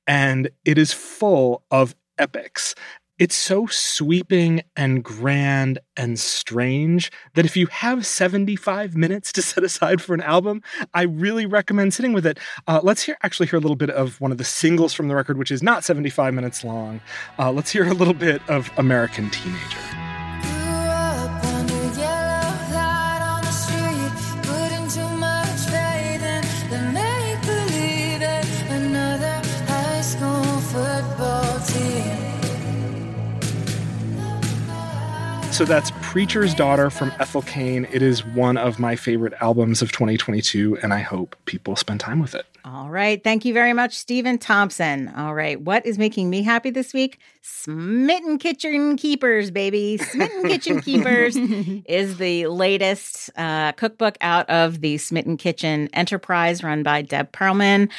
and 0.06 0.50
it 0.64 0.78
is 0.78 0.92
full 0.92 1.62
of 1.70 1.94
epics 2.18 2.74
it's 3.18 3.34
so 3.34 3.66
sweeping 3.66 4.62
and 4.76 5.02
grand 5.02 5.78
and 5.96 6.18
strange 6.18 7.10
that 7.34 7.44
if 7.44 7.56
you 7.56 7.66
have 7.66 8.06
75 8.06 8.96
minutes 8.96 9.32
to 9.32 9.42
set 9.48 9.64
aside 9.64 10.00
for 10.00 10.14
an 10.14 10.20
album, 10.20 10.62
I 10.94 11.02
really 11.02 11.46
recommend 11.46 11.94
sitting 11.94 12.12
with 12.12 12.26
it. 12.26 12.38
Uh, 12.66 12.80
let's 12.82 13.02
hear 13.02 13.16
actually 13.22 13.48
hear 13.48 13.58
a 13.58 13.62
little 13.62 13.76
bit 13.76 13.90
of 13.90 14.20
one 14.20 14.32
of 14.32 14.38
the 14.38 14.44
singles 14.44 14.94
from 14.94 15.08
the 15.08 15.14
record, 15.14 15.38
which 15.38 15.50
is 15.50 15.62
not 15.62 15.84
75 15.84 16.34
minutes 16.34 16.64
long. 16.64 17.00
Uh, 17.38 17.50
let's 17.50 17.70
hear 17.70 17.86
a 17.86 17.94
little 17.94 18.14
bit 18.14 18.40
of 18.48 18.70
American 18.78 19.30
Teenager. 19.30 20.07
So 35.58 35.64
that's 35.64 35.90
Preacher's 36.02 36.54
Daughter 36.54 36.88
from 36.88 37.10
Ethel 37.18 37.42
Cain. 37.42 37.88
It 37.90 38.00
is 38.00 38.24
one 38.24 38.56
of 38.56 38.78
my 38.78 38.94
favorite 38.94 39.34
albums 39.40 39.82
of 39.82 39.90
2022, 39.90 40.78
and 40.84 40.94
I 40.94 41.00
hope 41.00 41.34
people 41.46 41.74
spend 41.74 41.98
time 41.98 42.20
with 42.20 42.36
it. 42.36 42.46
All 42.64 42.90
right. 42.90 43.24
Thank 43.24 43.44
you 43.44 43.52
very 43.52 43.72
much, 43.72 43.96
Stephen 43.96 44.38
Thompson. 44.38 45.08
All 45.16 45.34
right. 45.34 45.60
What 45.60 45.84
is 45.84 45.98
making 45.98 46.30
me 46.30 46.42
happy 46.42 46.70
this 46.70 46.94
week? 46.94 47.18
Smitten 47.42 48.38
Kitchen 48.38 48.96
Keepers, 48.96 49.50
baby. 49.50 49.96
Smitten 49.96 50.44
Kitchen 50.44 50.80
Keepers 50.82 51.34
is 51.36 52.18
the 52.18 52.46
latest 52.46 53.30
uh, 53.36 53.72
cookbook 53.72 54.16
out 54.20 54.48
of 54.48 54.80
the 54.80 54.96
Smitten 54.98 55.36
Kitchen 55.36 55.88
enterprise 55.92 56.62
run 56.62 56.84
by 56.84 57.02
Deb 57.02 57.32
Perelman. 57.32 57.90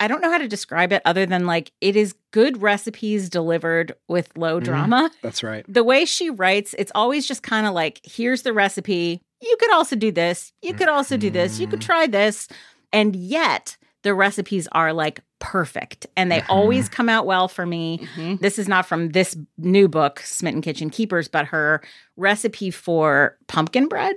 I 0.00 0.08
don't 0.08 0.20
know 0.20 0.30
how 0.30 0.38
to 0.38 0.48
describe 0.48 0.92
it 0.92 1.02
other 1.04 1.24
than 1.26 1.46
like 1.46 1.72
it 1.80 1.96
is 1.96 2.14
good 2.32 2.60
recipes 2.60 3.28
delivered 3.28 3.94
with 4.08 4.36
low 4.36 4.56
mm-hmm. 4.56 4.64
drama. 4.64 5.10
Mm, 5.12 5.20
that's 5.22 5.42
right. 5.42 5.64
The 5.68 5.84
way 5.84 6.04
she 6.04 6.30
writes, 6.30 6.74
it's 6.78 6.92
always 6.94 7.26
just 7.26 7.42
kind 7.42 7.66
of 7.66 7.74
like, 7.74 8.00
here's 8.04 8.42
the 8.42 8.52
recipe. 8.52 9.20
You 9.40 9.56
could 9.58 9.72
also 9.72 9.96
do 9.96 10.10
this. 10.10 10.52
You 10.62 10.74
could 10.74 10.88
also 10.88 11.16
do 11.16 11.30
this. 11.30 11.60
You 11.60 11.66
could 11.66 11.80
mm-hmm. 11.80 11.86
try 11.86 12.06
this. 12.06 12.48
And 12.92 13.14
yet, 13.14 13.76
the 14.04 14.14
recipes 14.14 14.68
are 14.72 14.92
like 14.92 15.20
perfect 15.40 16.06
and 16.16 16.30
they 16.30 16.40
mm-hmm. 16.40 16.52
always 16.52 16.88
come 16.88 17.08
out 17.08 17.26
well 17.26 17.48
for 17.48 17.66
me. 17.66 17.98
Mm-hmm. 17.98 18.36
This 18.36 18.58
is 18.58 18.68
not 18.68 18.86
from 18.86 19.10
this 19.10 19.36
new 19.58 19.88
book, 19.88 20.20
Smitten 20.20 20.62
Kitchen 20.62 20.90
Keepers, 20.90 21.26
but 21.26 21.46
her 21.46 21.82
recipe 22.16 22.70
for 22.70 23.36
pumpkin 23.48 23.88
bread 23.88 24.16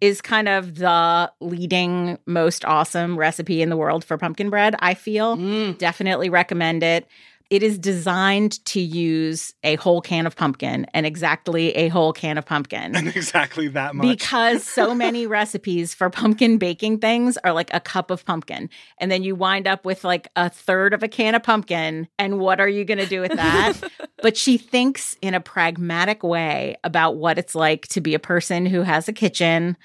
is 0.00 0.20
kind 0.20 0.48
of 0.48 0.76
the 0.76 1.30
leading 1.40 2.18
most 2.26 2.64
awesome 2.64 3.18
recipe 3.18 3.62
in 3.62 3.68
the 3.68 3.76
world 3.76 4.04
for 4.04 4.16
pumpkin 4.16 4.50
bread, 4.50 4.74
I 4.78 4.94
feel. 4.94 5.36
Mm. 5.36 5.76
Definitely 5.78 6.30
recommend 6.30 6.82
it. 6.82 7.06
It 7.50 7.64
is 7.64 7.80
designed 7.80 8.64
to 8.66 8.80
use 8.80 9.52
a 9.64 9.74
whole 9.74 10.00
can 10.00 10.24
of 10.24 10.36
pumpkin 10.36 10.86
and 10.94 11.04
exactly 11.04 11.72
a 11.72 11.88
whole 11.88 12.12
can 12.12 12.38
of 12.38 12.46
pumpkin. 12.46 12.94
And 12.94 13.08
exactly 13.08 13.66
that 13.68 13.96
much. 13.96 14.06
Because 14.06 14.62
so 14.62 14.94
many 14.94 15.26
recipes 15.26 15.92
for 15.92 16.10
pumpkin 16.10 16.58
baking 16.58 16.98
things 16.98 17.36
are 17.38 17.52
like 17.52 17.74
a 17.74 17.80
cup 17.80 18.12
of 18.12 18.24
pumpkin. 18.24 18.70
And 18.98 19.10
then 19.10 19.24
you 19.24 19.34
wind 19.34 19.66
up 19.66 19.84
with 19.84 20.04
like 20.04 20.28
a 20.36 20.48
third 20.48 20.94
of 20.94 21.02
a 21.02 21.08
can 21.08 21.34
of 21.34 21.42
pumpkin. 21.42 22.06
And 22.20 22.38
what 22.38 22.60
are 22.60 22.68
you 22.68 22.84
going 22.84 22.98
to 22.98 23.06
do 23.06 23.20
with 23.20 23.32
that? 23.32 23.74
but 24.22 24.36
she 24.36 24.56
thinks 24.56 25.16
in 25.20 25.34
a 25.34 25.40
pragmatic 25.40 26.22
way 26.22 26.76
about 26.84 27.16
what 27.16 27.36
it's 27.36 27.56
like 27.56 27.88
to 27.88 28.00
be 28.00 28.14
a 28.14 28.20
person 28.20 28.64
who 28.64 28.82
has 28.82 29.08
a 29.08 29.12
kitchen. 29.12 29.76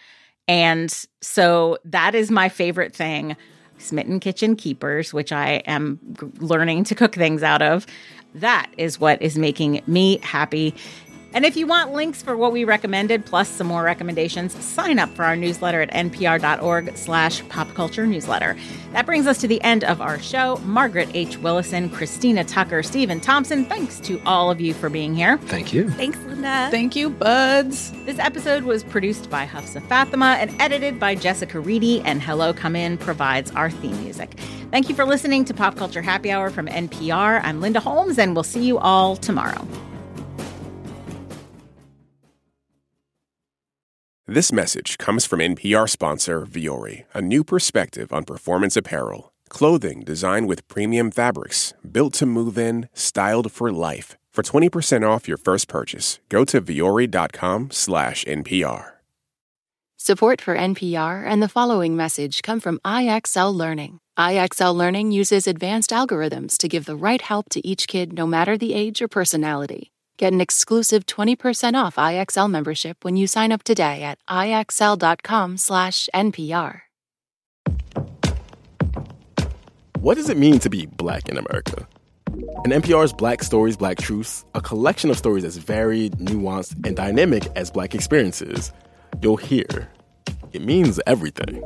And 0.48 0.94
so 1.22 1.80
that 1.86 2.14
is 2.14 2.30
my 2.30 2.48
favorite 2.48 2.96
thing 2.96 3.36
Smitten 3.78 4.20
Kitchen 4.20 4.56
Keepers, 4.56 5.14
which 5.14 5.32
I 5.32 5.64
am 5.66 6.00
learning 6.40 6.84
to 6.86 6.96
cook 6.96 7.16
things 7.16 7.44
out 7.44 7.62
of. 7.62 7.86
That 8.36 8.70
is 8.78 9.00
what 9.00 9.22
is 9.22 9.38
making 9.38 9.82
me 9.88 10.18
happy. 10.18 10.76
And 11.36 11.44
if 11.44 11.58
you 11.58 11.68
want 11.68 11.92
links 11.92 12.22
for 12.22 12.38
what 12.38 12.54
we 12.54 12.64
recommended, 12.64 13.26
plus 13.26 13.50
some 13.50 13.68
more 13.68 13.84
recommendations, 13.84 14.56
sign 14.64 15.00
up 15.00 15.14
for 15.18 15.26
our 15.26 15.36
newsletter 15.36 15.82
at 15.82 15.92
npr.org 15.92 16.96
slash 16.96 17.44
popculture 17.44 18.08
newsletter. 18.08 18.56
That 18.94 19.06
brings 19.06 19.28
us 19.28 19.40
to 19.40 19.48
the 19.50 19.62
end 19.62 19.84
of 19.84 20.00
our 20.00 20.18
show. 20.18 20.56
Margaret 20.64 21.10
H. 21.14 21.38
Willison, 21.40 21.90
Christina 21.90 22.46
Tucker, 22.46 22.82
Stephen 22.82 23.20
Thompson, 23.20 23.66
thanks 23.66 24.00
to 24.00 24.22
all 24.26 24.50
of 24.50 24.62
you 24.62 24.74
for 24.74 24.90
being 24.90 25.14
here. 25.14 25.38
Thank 25.40 25.74
you. 25.74 25.90
Thanks, 25.90 26.18
Linda. 26.20 26.70
Thank 26.72 26.96
you, 26.96 27.10
buds. 27.10 27.92
This 28.06 28.18
episode 28.18 28.64
was 28.64 28.86
produced 28.86 29.30
by 29.30 29.46
Hafsa 29.46 29.86
Fatima 29.90 30.38
and 30.40 30.56
edited 30.62 31.02
by 31.02 31.16
Jessica 31.16 31.60
Reedy, 31.60 32.00
and 32.04 32.22
Hello 32.22 32.54
Come 32.54 32.78
In 32.78 32.98
provides 32.98 33.52
our 33.52 33.70
theme 33.70 34.02
music. 34.02 34.40
Thank 34.72 34.88
you 34.88 34.96
for 34.96 35.04
listening 35.04 35.44
to 35.46 35.54
Pop 35.54 35.76
Culture 35.76 36.02
Happy 36.02 36.32
Hour 36.32 36.50
from 36.50 36.68
NPR. 36.68 37.42
I'm 37.44 37.60
Linda 37.60 37.82
Holmes, 37.82 38.18
and 38.18 38.36
we'll 38.36 38.44
see 38.44 38.64
you 38.64 38.78
all 38.78 39.18
tomorrow. 39.18 39.68
This 44.28 44.52
message 44.52 44.98
comes 44.98 45.28
from 45.28 45.40
NPR 45.40 45.88
sponsor 45.88 46.48
Vuori, 46.48 47.04
a 47.14 47.22
new 47.22 47.44
perspective 47.44 48.12
on 48.12 48.24
performance 48.24 48.76
apparel. 48.76 49.32
Clothing 49.50 50.02
designed 50.02 50.48
with 50.48 50.68
premium 50.68 51.12
fabrics, 51.12 51.74
built 51.92 52.14
to 52.14 52.26
move 52.26 52.58
in, 52.58 52.90
styled 52.92 53.52
for 53.52 53.72
life. 53.72 54.18
For 54.34 54.42
20% 54.42 55.08
off 55.08 55.28
your 55.28 55.38
first 55.38 55.68
purchase, 55.68 56.20
go 56.30 56.44
to 56.44 56.60
vuori.com 56.60 57.70
slash 57.70 58.26
NPR. 58.26 58.94
Support 59.98 60.42
for 60.42 60.58
NPR 60.58 61.24
and 61.24 61.44
the 61.44 61.48
following 61.48 61.96
message 61.96 62.42
come 62.42 62.60
from 62.60 62.80
IXL 62.80 63.54
Learning. 63.54 64.00
IXL 64.18 64.76
Learning 64.76 65.12
uses 65.12 65.46
advanced 65.46 65.92
algorithms 65.92 66.58
to 66.58 66.68
give 66.68 66.86
the 66.86 66.96
right 66.96 67.22
help 67.22 67.50
to 67.50 67.62
each 67.66 67.88
kid 67.88 68.12
no 68.12 68.26
matter 68.26 68.58
the 68.58 68.74
age 68.74 69.04
or 69.04 69.08
personality. 69.08 69.92
Get 70.18 70.32
an 70.32 70.40
exclusive 70.40 71.06
20% 71.06 71.76
off 71.76 71.98
IXL 71.98 72.50
membership 72.50 73.04
when 73.04 73.18
you 73.18 73.28
sign 73.28 73.52
up 73.52 73.64
today 73.64 74.02
at 74.02 74.18
IXL.com/NPR. 74.30 76.82
What 80.00 80.16
does 80.16 80.30
it 80.30 80.38
mean 80.38 80.60
to 80.60 80.70
be 80.70 80.86
black 80.86 81.28
in 81.28 81.38
America? 81.38 81.86
In 82.64 82.72
NPR's 82.72 83.12
Black 83.12 83.44
Stories, 83.44 83.76
Black 83.76 83.98
Truths, 83.98 84.46
a 84.54 84.62
collection 84.62 85.10
of 85.10 85.18
stories 85.18 85.44
as 85.44 85.58
varied, 85.58 86.14
nuanced, 86.14 86.76
and 86.86 86.96
dynamic 86.96 87.46
as 87.56 87.70
black 87.72 87.96
experiences, 87.96 88.72
you'll 89.22 89.38
hear 89.38 89.90
it 90.54 90.62
means 90.62 91.00
everything. 91.08 91.64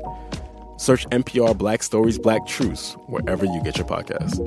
Search 0.77 1.05
NPR 1.09 1.57
Black 1.57 1.83
Stories, 1.83 2.17
Black 2.17 2.47
Truths 2.47 2.93
wherever 3.07 3.43
you 3.45 3.61
get 3.63 3.77
your 3.77 3.85
podcasts. 3.85 4.39